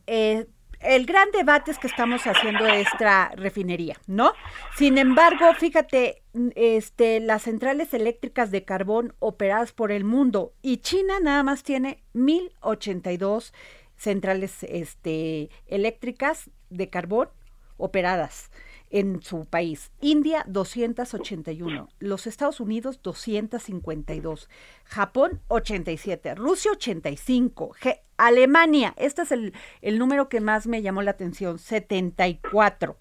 [0.07, 0.47] eh,
[0.79, 4.31] el gran debate es que estamos haciendo esta refinería, ¿no?
[4.75, 6.23] Sin embargo, fíjate,
[6.55, 12.01] este, las centrales eléctricas de carbón operadas por el mundo y China nada más tiene
[12.13, 13.53] 1082
[13.95, 17.29] centrales este, eléctricas de carbón
[17.77, 18.49] operadas
[18.89, 19.91] en su país.
[20.01, 24.49] India 281, los Estados Unidos 252,
[24.85, 27.71] Japón 87, Rusia 85,
[28.17, 32.97] Alemania, este es el, el, número que más me llamó la atención, 74.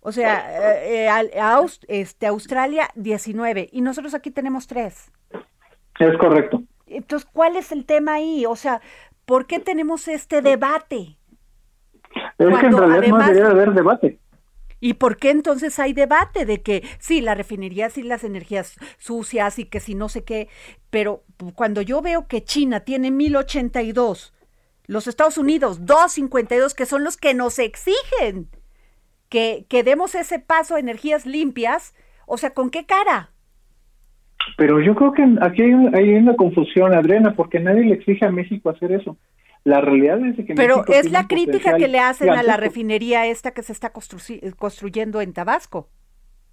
[0.00, 5.12] O sea, eh, eh, este, Australia 19 y nosotros aquí tenemos 3.
[5.98, 6.62] Es correcto.
[6.86, 8.46] Entonces, ¿cuál es el tema ahí?
[8.46, 8.80] O sea,
[9.24, 11.18] ¿por qué tenemos este debate?
[12.38, 14.20] Es que en realidad no debería haber debate.
[14.80, 19.58] ¿Y por qué entonces hay debate de que sí, la refinería, sí, las energías sucias
[19.58, 20.48] y que si no sé qué?
[20.90, 24.32] Pero cuando yo veo que China tiene 1082,
[24.86, 28.48] los Estados Unidos 252, que son los que nos exigen
[29.28, 31.94] que, que demos ese paso a energías limpias,
[32.26, 33.30] o sea, ¿con qué cara?
[34.56, 38.30] Pero yo creo que aquí hay, hay una confusión, Adriana, porque nadie le exige a
[38.30, 39.16] México hacer eso.
[39.68, 40.54] La realidad es que...
[40.54, 45.20] Pero es la crítica que le hacen a la refinería esta que se está construyendo
[45.20, 45.90] en Tabasco.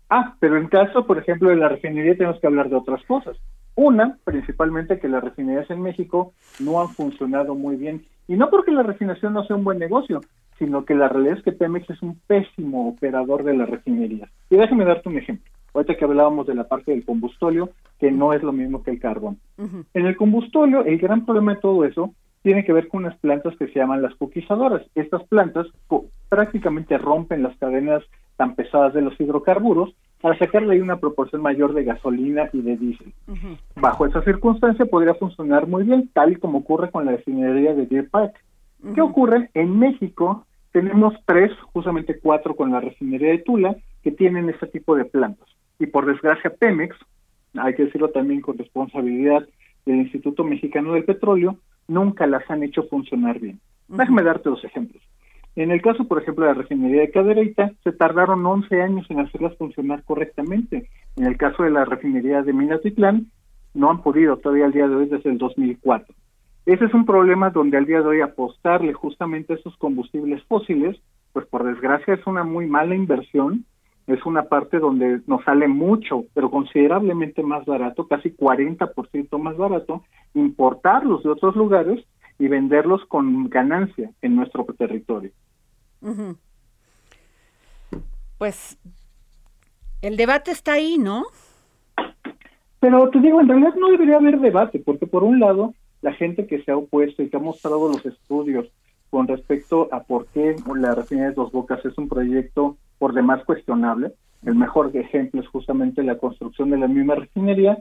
[0.09, 3.37] Ah, pero en caso, por ejemplo, de la refinería tenemos que hablar de otras cosas.
[3.75, 8.05] Una, principalmente que las refinerías en México no han funcionado muy bien.
[8.27, 10.19] Y no porque la refinación no sea un buen negocio,
[10.59, 14.29] sino que la realidad es que Pemex es un pésimo operador de las refinerías.
[14.49, 15.49] Y déjame darte un ejemplo.
[15.73, 18.99] Ahorita que hablábamos de la parte del combustóleo, que no es lo mismo que el
[18.99, 19.39] carbón.
[19.57, 22.13] En el combustóleo, el gran problema de todo eso
[22.45, 24.83] tiene que ver con unas plantas que se llaman las coquizadoras.
[24.93, 25.65] Estas plantas
[26.29, 28.03] prácticamente rompen las cadenas
[28.35, 32.77] tan pesadas de los hidrocarburos para sacarle ahí una proporción mayor de gasolina y de
[32.77, 33.13] diésel.
[33.75, 37.87] Bajo esa circunstancia podría funcionar muy bien, tal y como ocurre con la refinería de
[37.87, 38.35] Deer Park.
[38.93, 39.49] ¿Qué ocurre?
[39.55, 44.95] En México tenemos tres, justamente cuatro con la refinería de Tula, que tienen este tipo
[44.95, 45.49] de plantas.
[45.79, 46.95] Y por desgracia Pemex,
[47.55, 49.47] hay que decirlo también con responsabilidad
[49.87, 53.59] del Instituto Mexicano del Petróleo, nunca las han hecho funcionar bien.
[53.87, 55.03] Déjame darte dos ejemplos.
[55.55, 59.21] En el caso, por ejemplo, de la refinería de Cadereyta, se tardaron 11 años en
[59.21, 60.89] hacerlas funcionar correctamente.
[61.15, 63.27] En el caso de la refinería de Minatitlán,
[63.73, 66.13] no han podido todavía al día de hoy desde el 2004.
[66.65, 70.97] Ese es un problema donde al día de hoy apostarle justamente a esos combustibles fósiles,
[71.31, 73.65] pues por desgracia es una muy mala inversión
[74.07, 80.03] es una parte donde nos sale mucho, pero considerablemente más barato, casi 40% más barato,
[80.33, 82.05] importarlos de otros lugares
[82.37, 85.31] y venderlos con ganancia en nuestro territorio.
[88.37, 88.77] Pues
[90.01, 91.23] el debate está ahí, ¿no?
[92.79, 96.45] Pero te digo, en realidad no debería haber debate, porque por un lado, la gente
[96.45, 98.67] que se ha opuesto y que ha mostrado los estudios
[99.09, 103.43] con respecto a por qué la refinería de Dos Bocas es un proyecto por demás
[103.45, 104.11] cuestionable.
[104.45, 107.77] El mejor ejemplo es justamente la construcción de la misma refinería.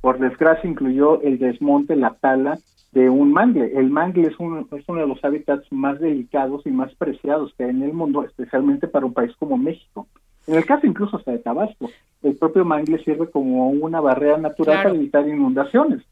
[0.00, 2.58] por desgracia incluyó el desmonte, la tala
[2.92, 3.72] de un mangle.
[3.78, 7.64] El mangle es, un, es uno de los hábitats más delicados y más preciados que
[7.64, 10.06] hay en el mundo, especialmente para un país como México.
[10.46, 11.88] En el caso incluso hasta de Tabasco,
[12.22, 16.02] el propio mangle sirve como una barrera natural para evitar inundaciones.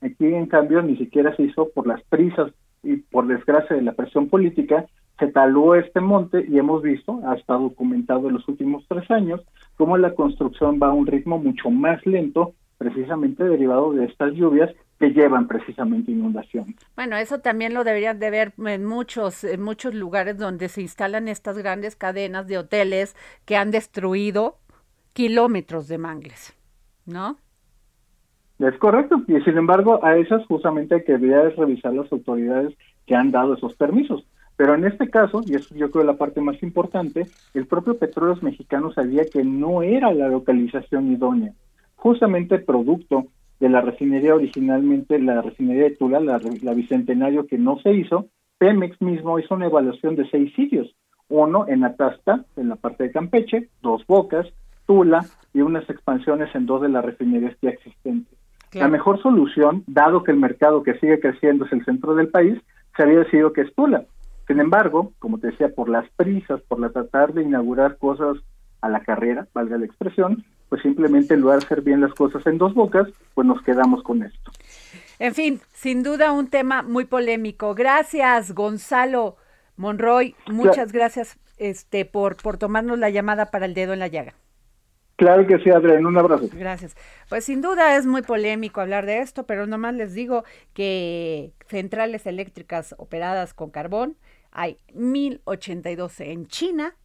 [0.00, 3.92] Aquí, en cambio, ni siquiera se hizo por las prisas y por desgracia de la
[3.92, 4.86] presión política,
[5.18, 9.40] se taló este monte y hemos visto, ha estado documentado en los últimos tres años,
[9.76, 14.70] cómo la construcción va a un ritmo mucho más lento, precisamente derivado de estas lluvias
[15.00, 16.76] que llevan precisamente inundación.
[16.94, 21.28] Bueno, eso también lo deberían de ver en muchos, en muchos lugares donde se instalan
[21.28, 24.58] estas grandes cadenas de hoteles que han destruido
[25.12, 26.56] kilómetros de mangles,
[27.06, 27.36] ¿no?
[28.58, 33.30] Es correcto, y sin embargo a esas justamente hay que revisar las autoridades que han
[33.30, 34.24] dado esos permisos.
[34.58, 38.42] Pero en este caso, y eso yo creo la parte más importante, el propio Petróleos
[38.42, 41.52] Mexicano sabía que no era la localización idónea.
[41.94, 43.26] Justamente producto
[43.60, 48.26] de la refinería originalmente, la refinería de Tula, la, Bicentenario que no se hizo,
[48.58, 50.92] Pemex mismo hizo una evaluación de seis sitios,
[51.28, 54.48] uno en Atasta, en la parte de Campeche, dos Bocas,
[54.86, 58.36] Tula y unas expansiones en dos de las refinerías ya existentes.
[58.72, 62.58] La mejor solución, dado que el mercado que sigue creciendo es el centro del país,
[62.96, 64.04] se había decidido que es Tula.
[64.48, 68.38] Sin embargo, como te decía, por las prisas, por la tratar de inaugurar cosas
[68.80, 72.44] a la carrera, valga la expresión, pues simplemente en lugar de hacer bien las cosas
[72.46, 74.50] en dos bocas, pues nos quedamos con esto.
[75.18, 77.74] En fin, sin duda un tema muy polémico.
[77.74, 79.36] Gracias, Gonzalo
[79.76, 80.34] Monroy.
[80.50, 84.32] Muchas gracias este, por, por tomarnos la llamada para el dedo en la llaga.
[85.16, 86.48] Claro que sí, Adrián, un abrazo.
[86.52, 86.96] Gracias.
[87.28, 92.24] Pues sin duda es muy polémico hablar de esto, pero nomás les digo que centrales
[92.26, 94.16] eléctricas operadas con carbón
[94.50, 96.96] hay 1082 en China,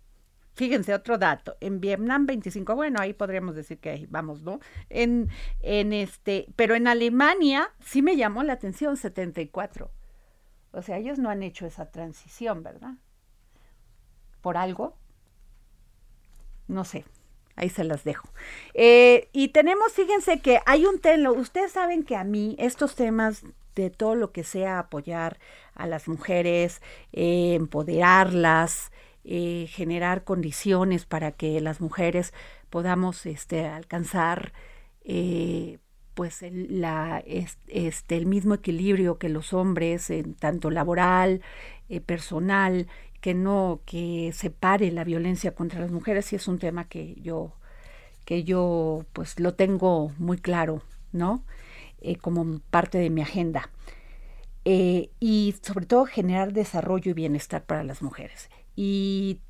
[0.55, 4.59] Fíjense, otro dato, en Vietnam 25, bueno, ahí podríamos decir que vamos, ¿no?
[4.89, 5.29] En,
[5.61, 9.89] en este, pero en Alemania sí me llamó la atención 74.
[10.71, 12.93] O sea, ellos no han hecho esa transición, ¿verdad?
[14.41, 14.95] ¿Por algo?
[16.67, 17.03] No sé,
[17.55, 18.29] ahí se las dejo.
[18.75, 23.43] Eh, y tenemos, fíjense que hay un tema, ustedes saben que a mí estos temas
[23.75, 25.39] de todo lo que sea apoyar
[25.75, 28.91] a las mujeres, eh, empoderarlas,
[29.23, 32.33] eh, generar condiciones para que las mujeres
[32.69, 34.53] podamos este, alcanzar
[35.03, 35.79] eh,
[36.13, 41.41] pues el, la, este, el mismo equilibrio que los hombres, en tanto laboral,
[42.05, 42.87] personal,
[43.21, 47.53] que no, que separe la violencia contra las mujeres, y es un tema que yo,
[48.25, 50.81] que yo pues lo tengo muy claro,
[51.13, 51.43] ¿no?
[52.21, 53.69] Como parte de mi agenda.
[54.65, 59.41] y sobre todo generar desarrollo y bienestar para las mujeres y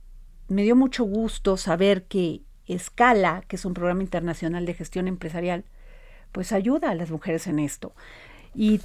[0.48, 5.66] me dio mucho gusto saber que Escala, que es un programa internacional de gestión empresarial,
[6.32, 7.94] pues ayuda a las mujeres en esto.
[8.56, 8.82] Y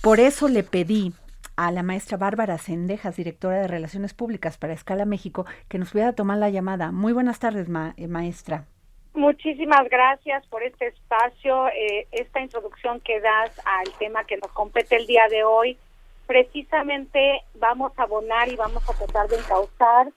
[0.00, 1.12] por eso le pedí
[1.56, 6.14] a la maestra Bárbara Sendejas, directora de Relaciones Públicas para Escala México, que nos pudiera
[6.14, 6.90] tomar la llamada.
[6.90, 8.66] Muy buenas tardes, eh, maestra.
[9.14, 14.96] Muchísimas gracias por este espacio, eh, esta introducción que das al tema que nos compete
[14.96, 15.78] el día de hoy
[16.26, 20.08] precisamente vamos a abonar y vamos a tratar de encauzar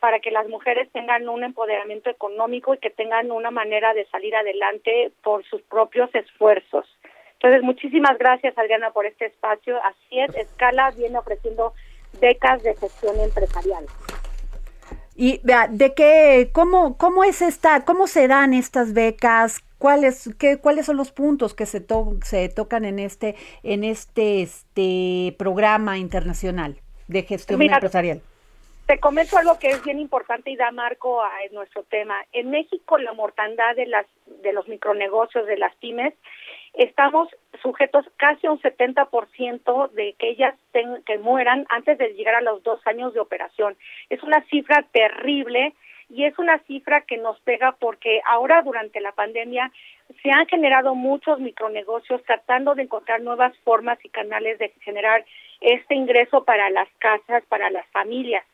[0.00, 4.34] para que las mujeres tengan un empoderamiento económico y que tengan una manera de salir
[4.36, 6.86] adelante por sus propios esfuerzos.
[7.34, 9.78] Entonces, muchísimas gracias, Adriana, por este espacio.
[9.82, 11.72] Así es, Escala viene ofreciendo
[12.20, 13.86] becas de gestión empresarial.
[15.16, 19.60] ¿Y de qué, cómo, cómo es esta, cómo se dan estas becas?
[19.78, 21.84] ¿Cuáles, qué, ¿Cuáles son los puntos que se,
[22.22, 28.22] se tocan en este, en este, este programa internacional de gestión empresarial?
[28.86, 32.16] Te comento algo que es bien importante y da marco a nuestro tema.
[32.32, 34.06] En México la mortandad de las
[34.42, 36.12] de los micronegocios, de las pymes,
[36.74, 37.28] estamos
[37.62, 40.54] sujetos casi a un 70% de que ellas
[41.06, 43.76] que mueran antes de llegar a los dos años de operación.
[44.10, 45.72] Es una cifra terrible
[46.10, 49.72] y es una cifra que nos pega porque ahora durante la pandemia
[50.22, 55.24] se han generado muchos micronegocios tratando de encontrar nuevas formas y canales de generar
[55.60, 58.44] este ingreso para las casas, para las familias.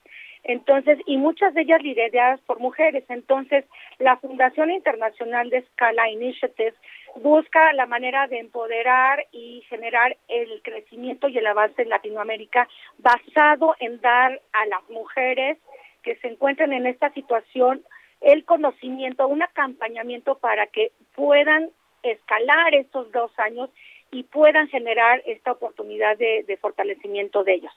[0.44, 3.04] Entonces, y muchas de ellas lideradas por mujeres.
[3.08, 3.64] Entonces,
[3.98, 6.74] la Fundación Internacional de Scala Initiative
[7.16, 13.74] busca la manera de empoderar y generar el crecimiento y el avance en Latinoamérica basado
[13.80, 15.58] en dar a las mujeres
[16.02, 17.82] que se encuentren en esta situación
[18.20, 21.70] el conocimiento, un acompañamiento para que puedan
[22.02, 23.70] escalar estos dos años
[24.11, 27.72] y puedan generar esta oportunidad de, de fortalecimiento de ellos.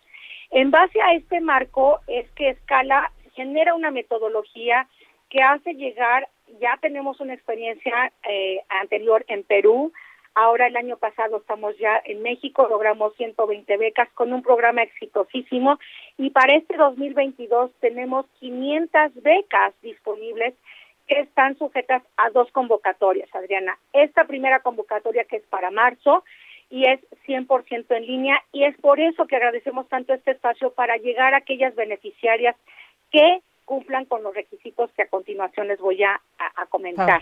[0.52, 4.88] En base a este marco es que Escala genera una metodología
[5.30, 6.28] que hace llegar
[6.60, 9.92] ya tenemos una experiencia eh, anterior en Perú,
[10.36, 15.80] ahora el año pasado estamos ya en México, logramos 120 becas con un programa exitosísimo.
[16.18, 20.54] Y para este 2022 tenemos 500 becas disponibles
[21.08, 23.78] que están sujetas a dos convocatorias, Adriana.
[23.92, 26.24] Esta primera convocatoria que es para marzo
[26.70, 28.42] y es 100% en línea.
[28.52, 32.56] Y es por eso que agradecemos tanto este espacio para llegar a aquellas beneficiarias
[33.12, 36.22] que cumplan con los requisitos que a continuación les voy a,
[36.70, 37.22] comentar.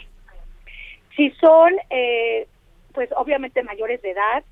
[1.15, 2.47] Si son, eh,
[2.93, 4.43] pues obviamente mayores de edad,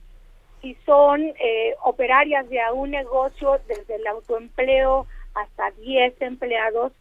[0.61, 6.91] si son eh, operarias de un negocio desde el autoempleo hasta 10 empleados,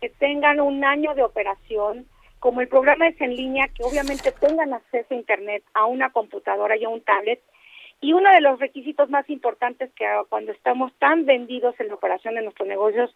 [0.00, 2.06] que tengan un año de operación,
[2.38, 6.76] como el programa es en línea, que obviamente tengan acceso a Internet, a una computadora
[6.76, 7.40] y a un tablet.
[8.00, 12.34] Y uno de los requisitos más importantes que cuando estamos tan vendidos en la operación
[12.34, 13.14] de nuestros negocios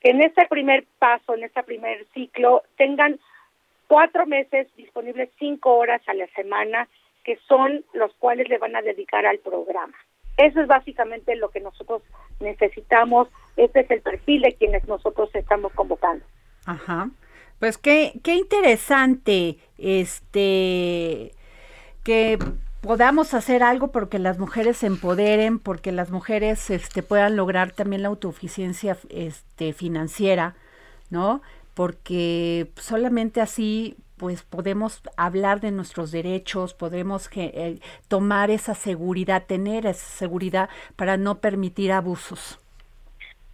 [0.00, 3.20] que en este primer paso, en este primer ciclo, tengan
[3.86, 6.88] cuatro meses disponibles cinco horas a la semana,
[7.24, 9.94] que son los cuales le van a dedicar al programa.
[10.36, 12.02] Eso es básicamente lo que nosotros
[12.40, 13.28] necesitamos.
[13.56, 16.24] Este es el perfil de quienes nosotros estamos convocando.
[16.64, 17.10] Ajá.
[17.58, 21.32] Pues qué, qué interesante, este,
[22.04, 22.38] que
[22.80, 28.02] podamos hacer algo porque las mujeres se empoderen, porque las mujeres este, puedan lograr también
[28.02, 30.54] la autosuficiencia este, financiera,
[31.10, 31.42] ¿no?
[31.74, 39.86] Porque solamente así pues podemos hablar de nuestros derechos, podemos eh, tomar esa seguridad, tener
[39.86, 42.58] esa seguridad para no permitir abusos.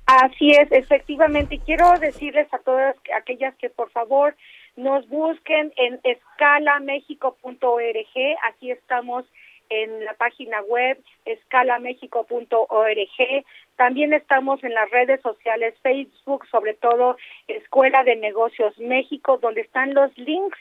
[0.07, 1.61] Así es, efectivamente.
[1.65, 4.37] Quiero decirles a todas aquellas que por favor
[4.77, 9.25] nos busquen en escalamexico.org, aquí estamos
[9.69, 13.45] en la página web escalamexico.org.
[13.77, 17.17] También estamos en las redes sociales, Facebook, sobre todo
[17.49, 20.59] Escuela de Negocios México, donde están los links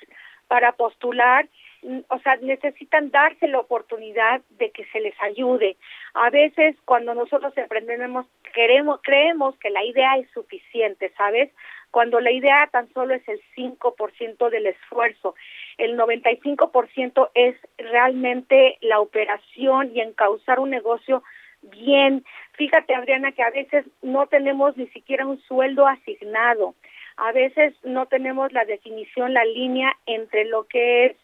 [0.48, 1.48] para postular
[2.08, 5.78] o sea, necesitan darse la oportunidad de que se les ayude.
[6.14, 11.52] A veces cuando nosotros emprendemos queremos creemos que la idea es suficiente, ¿sabes?
[11.96, 15.34] Cuando la idea tan solo es el 5% del esfuerzo,
[15.78, 21.24] el 95% es realmente la operación y encauzar un negocio
[21.62, 22.26] bien.
[22.58, 26.76] Fíjate, Adriana, que a veces no tenemos ni siquiera un sueldo asignado.
[27.16, 31.16] A veces no tenemos la definición, la línea entre lo que es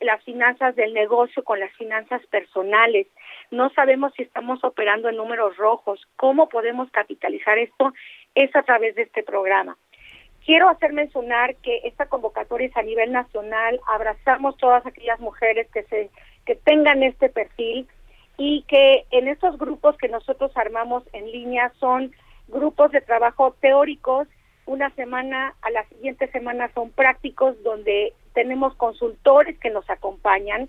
[0.00, 3.06] las finanzas del negocio con las finanzas personales.
[3.50, 6.06] No sabemos si estamos operando en números rojos.
[6.16, 7.92] ¿Cómo podemos capitalizar esto?
[8.36, 9.76] Es a través de este programa.
[10.44, 13.80] Quiero hacer mencionar que esta convocatoria es a nivel nacional.
[13.88, 16.10] Abrazamos todas aquellas mujeres que se
[16.44, 17.88] que tengan este perfil
[18.36, 22.12] y que en estos grupos que nosotros armamos en línea son
[22.46, 24.28] grupos de trabajo teóricos
[24.66, 30.68] una semana a la siguiente semana son prácticos donde tenemos consultores que nos acompañan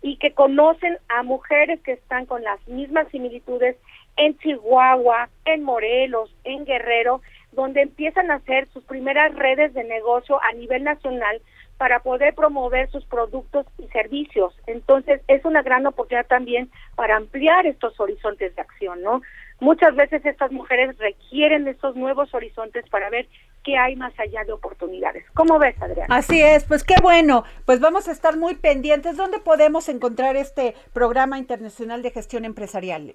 [0.00, 3.76] y que conocen a mujeres que están con las mismas similitudes
[4.18, 10.38] en Chihuahua, en Morelos, en Guerrero, donde empiezan a hacer sus primeras redes de negocio
[10.42, 11.40] a nivel nacional
[11.78, 14.52] para poder promover sus productos y servicios.
[14.66, 19.22] Entonces, es una gran oportunidad también para ampliar estos horizontes de acción, ¿no?
[19.60, 23.28] Muchas veces estas mujeres requieren estos nuevos horizontes para ver
[23.64, 25.24] qué hay más allá de oportunidades.
[25.34, 26.16] ¿Cómo ves, Adriana?
[26.16, 27.44] Así es, pues qué bueno.
[27.64, 29.16] Pues vamos a estar muy pendientes.
[29.16, 33.14] ¿Dónde podemos encontrar este programa internacional de gestión empresarial?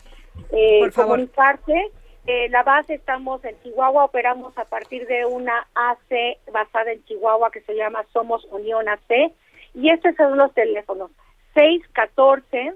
[0.52, 1.90] eh, comunicarse.
[2.26, 7.52] Eh, la base estamos en Chihuahua, operamos a partir de una AC basada en Chihuahua
[7.52, 9.32] que se llama Somos Unión AC.
[9.74, 11.10] Y estos son los teléfonos
[11.54, 12.74] 614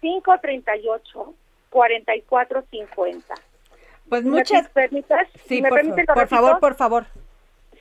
[0.00, 1.34] 538
[1.70, 3.34] 4450.
[4.08, 4.68] Pues muchas.
[4.70, 5.80] permitas, sí, por,
[6.14, 7.06] por favor, por favor.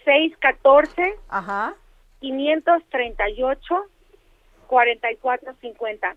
[0.03, 1.73] 614 Ajá.
[2.19, 3.85] 538
[4.67, 6.15] 4450.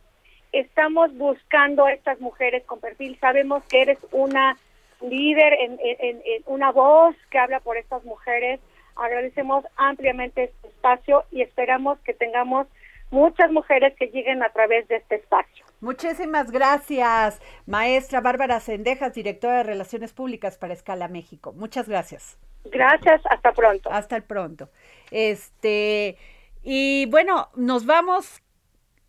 [0.53, 3.19] Estamos buscando a estas mujeres con perfil.
[3.21, 4.57] Sabemos que eres una
[5.01, 8.61] líder, en, en, una voz que habla por estas mujeres.
[8.97, 12.67] Agradecemos ampliamente este espacio y esperamos que tengamos
[13.11, 15.65] muchas mujeres que lleguen a través de este espacio.
[15.81, 21.53] Muchísimas gracias, maestra Bárbara Sendejas, directora de Relaciones Públicas para Escala México.
[21.53, 22.37] Muchas gracias.
[22.65, 23.91] Gracias, hasta pronto.
[23.91, 24.69] Hasta el pronto.
[25.11, 26.17] Este,
[26.63, 28.43] y bueno, nos vamos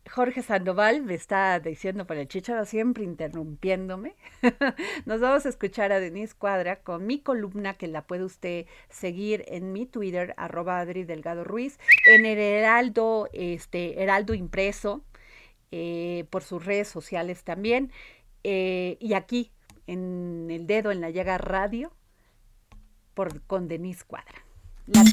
[0.09, 4.15] Jorge Sandoval me está diciendo por el chicharo, siempre interrumpiéndome.
[5.05, 9.45] Nos vamos a escuchar a Denise Cuadra con mi columna que la puede usted seguir
[9.47, 15.03] en mi Twitter, arroba Adri Delgado Ruiz, en el Heraldo, este, Heraldo Impreso,
[15.71, 17.91] eh, por sus redes sociales también,
[18.43, 19.51] eh, y aquí
[19.85, 21.93] en el dedo en la llaga radio,
[23.13, 24.48] por, con Denise Cuadra.
[24.93, 25.03] La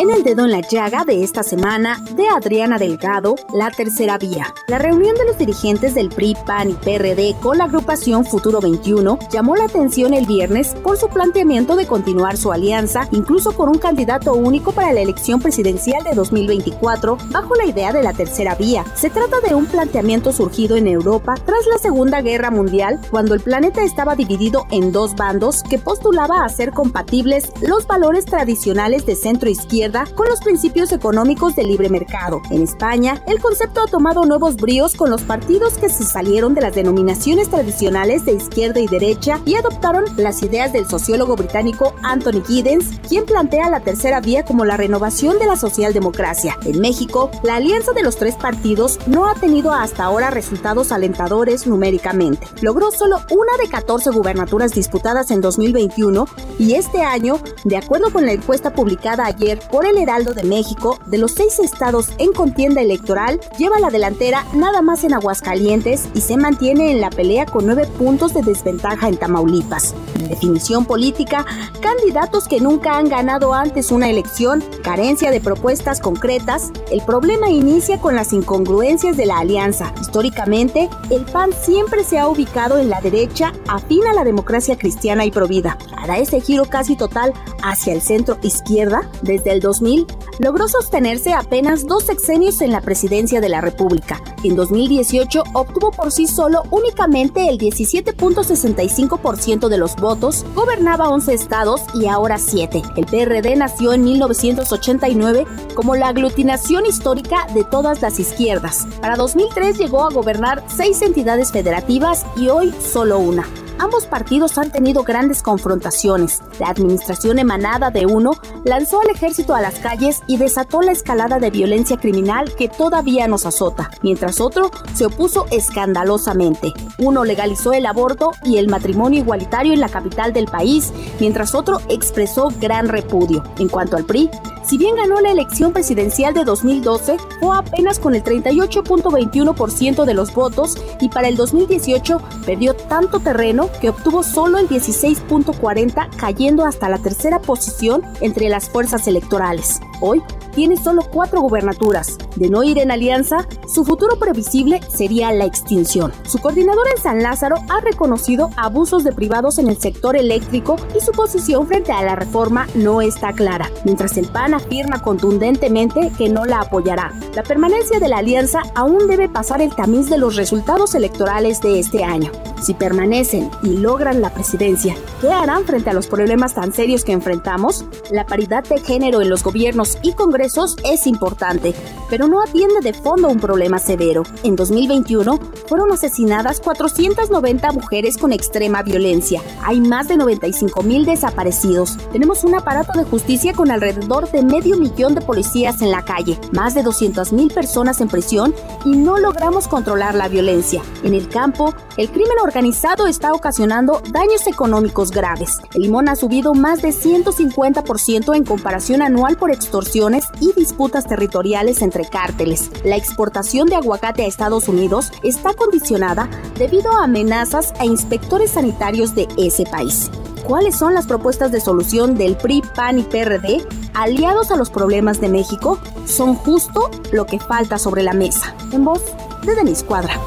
[0.00, 4.46] en el dedo en la llaga de esta semana de Adriana Delgado, La Tercera Vía.
[4.66, 9.18] La reunión de los dirigentes del PRI, PAN y PRD con la agrupación Futuro 21
[9.30, 13.76] llamó la atención el viernes por su planteamiento de continuar su alianza, incluso con un
[13.76, 18.86] candidato único para la elección presidencial de 2024, bajo la idea de la Tercera Vía.
[18.94, 23.40] Se trata de un planteamiento surgido en Europa tras la Segunda Guerra Mundial, cuando el
[23.40, 29.14] planeta estaba dividido en dos bandos que postulaba a ser compatibles los valores tradicionales de
[29.14, 32.42] centro izquierda con los principios económicos del libre mercado.
[32.50, 36.62] En España, el concepto ha tomado nuevos bríos con los partidos que se salieron de
[36.62, 42.42] las denominaciones tradicionales de izquierda y derecha y adoptaron las ideas del sociólogo británico Anthony
[42.44, 46.58] Giddens, quien plantea la tercera vía como la renovación de la socialdemocracia.
[46.64, 51.68] En México, la alianza de los tres partidos no ha tenido hasta ahora resultados alentadores
[51.68, 52.48] numéricamente.
[52.62, 56.26] Logró solo una de 14 gubernaturas disputadas en 2021
[56.58, 60.98] y este año, de acuerdo con la encuesta publicada ayer por el Heraldo de México,
[61.06, 66.20] de los seis estados en contienda electoral, lleva la delantera nada más en Aguascalientes y
[66.20, 69.94] se mantiene en la pelea con nueve puntos de desventaja en Tamaulipas.
[70.28, 71.44] Definición política,
[71.80, 78.00] candidatos que nunca han ganado antes una elección, carencia de propuestas concretas, el problema inicia
[78.00, 79.92] con las incongruencias de la alianza.
[80.00, 85.24] Históricamente, el PAN siempre se ha ubicado en la derecha afín a la democracia cristiana
[85.24, 85.78] y provida.
[85.90, 87.32] Para ese giro casi total
[87.62, 90.06] hacia el centro izquierda, desde el 2000,
[90.38, 94.20] logró sostenerse apenas dos sexenios en la presidencia de la República.
[94.42, 101.82] En 2018 obtuvo por sí solo únicamente el 17.65% de los votos, gobernaba 11 estados
[101.94, 102.82] y ahora 7.
[102.96, 108.86] El PRD nació en 1989 como la aglutinación histórica de todas las izquierdas.
[109.00, 113.44] Para 2003 llegó a gobernar seis entidades federativas y hoy solo una
[113.80, 116.42] ambos partidos han tenido grandes confrontaciones.
[116.58, 118.32] La administración emanada de uno
[118.64, 123.28] lanzó al ejército a las calles y desató la escalada de violencia criminal que todavía
[123.28, 126.72] nos azota, mientras otro se opuso escandalosamente.
[126.98, 131.80] Uno legalizó el aborto y el matrimonio igualitario en la capital del país, mientras otro
[131.88, 133.42] expresó gran repudio.
[133.58, 134.30] En cuanto al PRI,
[134.62, 140.32] si bien ganó la elección presidencial de 2012, fue apenas con el 38.21% de los
[140.34, 146.88] votos y para el 2018 perdió tanto terreno que obtuvo solo el 16.40, cayendo hasta
[146.88, 149.80] la tercera posición entre las fuerzas electorales.
[150.00, 150.22] Hoy
[150.54, 152.18] tiene solo cuatro gubernaturas.
[152.36, 156.12] De no ir en alianza, su futuro previsible sería la extinción.
[156.26, 161.00] Su coordinador en San Lázaro ha reconocido abusos de privados en el sector eléctrico y
[161.00, 166.28] su posición frente a la reforma no está clara, mientras el PAN afirma contundentemente que
[166.28, 167.12] no la apoyará.
[167.34, 171.78] La permanencia de la alianza aún debe pasar el tamiz de los resultados electorales de
[171.78, 172.30] este año.
[172.60, 177.12] Si permanecen y logran la presidencia, ¿qué harán frente a los problemas tan serios que
[177.12, 177.86] enfrentamos?
[178.10, 181.74] La paridad de género en los gobiernos y congresos es importante,
[182.08, 184.22] pero no atiende de fondo un problema severo.
[184.42, 189.40] En 2021 fueron asesinadas 490 mujeres con extrema violencia.
[189.64, 191.96] Hay más de 95 mil desaparecidos.
[192.12, 196.38] Tenemos un aparato de justicia con alrededor de medio millón de policías en la calle,
[196.52, 200.82] más de 200 mil personas en prisión y no logramos controlar la violencia.
[201.02, 205.60] En el campo, el crimen organizado está ocasionando daños económicos graves.
[205.74, 209.50] El limón ha subido más de 150% en comparación anual por
[209.80, 212.70] extorsiones y disputas territoriales entre cárteles.
[212.84, 216.28] La exportación de aguacate a Estados Unidos está condicionada
[216.58, 220.10] debido a amenazas a inspectores sanitarios de ese país.
[220.46, 223.64] ¿Cuáles son las propuestas de solución del PRI, PAN y PRD
[223.94, 225.80] aliados a los problemas de México?
[226.04, 228.54] Son justo lo que falta sobre la mesa.
[228.72, 229.02] En voz
[229.46, 230.20] de Denis Cuadra.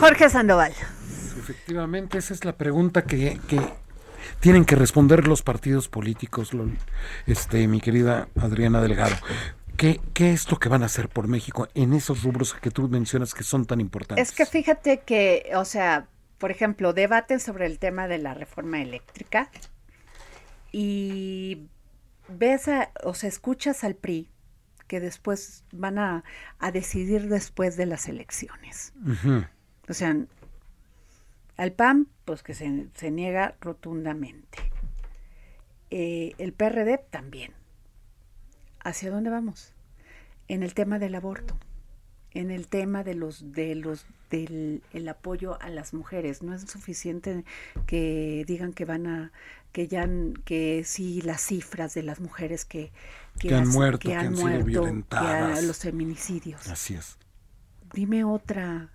[0.00, 0.72] Jorge Sandoval.
[1.38, 3.38] Efectivamente, esa es la pregunta que,
[4.44, 6.50] tienen que responder los partidos políticos,
[7.26, 9.16] este, mi querida Adriana Delgado.
[9.78, 12.86] ¿Qué, ¿Qué, es lo que van a hacer por México en esos rubros que tú
[12.90, 14.28] mencionas que son tan importantes?
[14.28, 18.82] Es que fíjate que, o sea, por ejemplo, debaten sobre el tema de la reforma
[18.82, 19.50] eléctrica
[20.70, 21.66] y
[22.28, 22.68] ves,
[23.02, 24.28] o sea, escuchas al PRI
[24.88, 26.22] que después van a,
[26.70, 28.92] decidir después de las elecciones.
[29.88, 30.14] O sea,
[31.56, 34.58] al PAN, pues que se, se niega rotundamente.
[35.90, 37.52] Eh, el PRD también.
[38.80, 39.74] ¿Hacia dónde vamos?
[40.48, 41.56] en el tema del aborto,
[42.32, 46.42] en el tema de los de los del el apoyo a las mujeres.
[46.42, 47.44] No es suficiente
[47.86, 49.32] que digan que van a
[49.72, 50.08] que ya
[50.44, 52.92] que sí las cifras de las mujeres que
[53.38, 56.68] que, han muerto, que han, sido violentadas, los feminicidios.
[56.68, 57.18] Así es.
[57.92, 58.90] Dime otra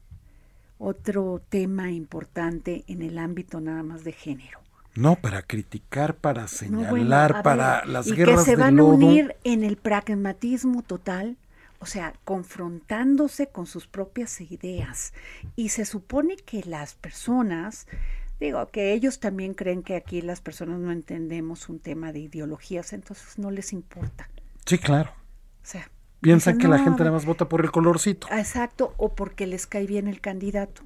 [0.79, 4.59] otro tema importante en el ámbito nada más de género.
[4.95, 9.63] No, para criticar, para señalar, para las y guerras que se van a unir en
[9.63, 11.37] el pragmatismo total,
[11.79, 15.13] o sea, confrontándose con sus propias ideas.
[15.55, 17.87] Y se supone que las personas,
[18.39, 22.91] digo, que ellos también creen que aquí las personas no entendemos un tema de ideologías,
[22.91, 24.29] entonces no les importa.
[24.65, 25.11] Sí, claro.
[25.11, 25.89] O sea,
[26.21, 28.27] Piensan que la gente nada más vota por el colorcito.
[28.31, 30.81] Exacto, o porque les cae bien el candidato.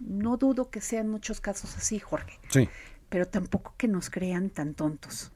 [0.00, 2.38] No dudo que sean muchos casos así, Jorge.
[2.48, 2.68] Sí.
[3.08, 5.32] Pero tampoco que nos crean tan tontos.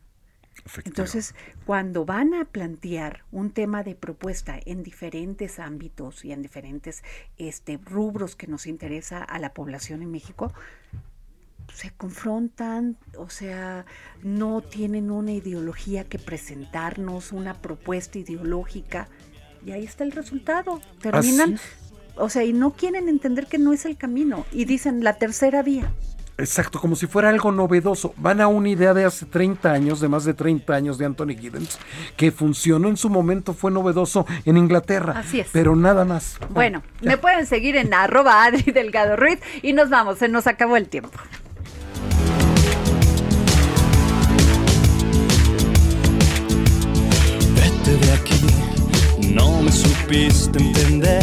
[0.85, 7.03] Entonces, cuando van a plantear un tema de propuesta en diferentes ámbitos y en diferentes
[7.39, 10.53] este, rubros que nos interesa a la población en México,
[11.72, 13.87] se confrontan, o sea,
[14.22, 19.09] no tienen una ideología que presentarnos, una propuesta ideológica,
[19.64, 20.80] y ahí está el resultado.
[21.00, 21.58] Terminan,
[22.16, 25.62] o sea, y no quieren entender que no es el camino, y dicen la tercera
[25.62, 25.90] vía.
[26.40, 28.14] Exacto, como si fuera algo novedoso.
[28.16, 31.36] Van a una idea de hace 30 años, de más de 30 años de Anthony
[31.38, 31.78] Giddens,
[32.16, 35.14] que funcionó en su momento, fue novedoso en Inglaterra.
[35.18, 35.48] Así es.
[35.52, 36.38] Pero nada más.
[36.48, 40.76] Bueno, me pueden seguir en arroba Adri Delgado Ruiz y nos vamos, se nos acabó
[40.76, 41.18] el tiempo.
[50.11, 51.22] Supiste entender.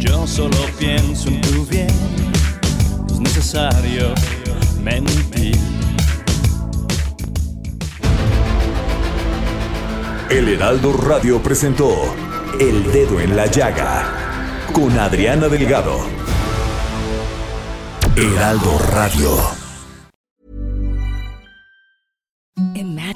[0.00, 1.86] Yo solo pienso en tu bien
[3.20, 4.12] necesario
[4.82, 5.56] mentir.
[10.28, 12.12] El Heraldo Radio presentó
[12.58, 16.00] El Dedo en la Llaga con Adriana Delgado.
[18.16, 19.63] Heraldo Radio.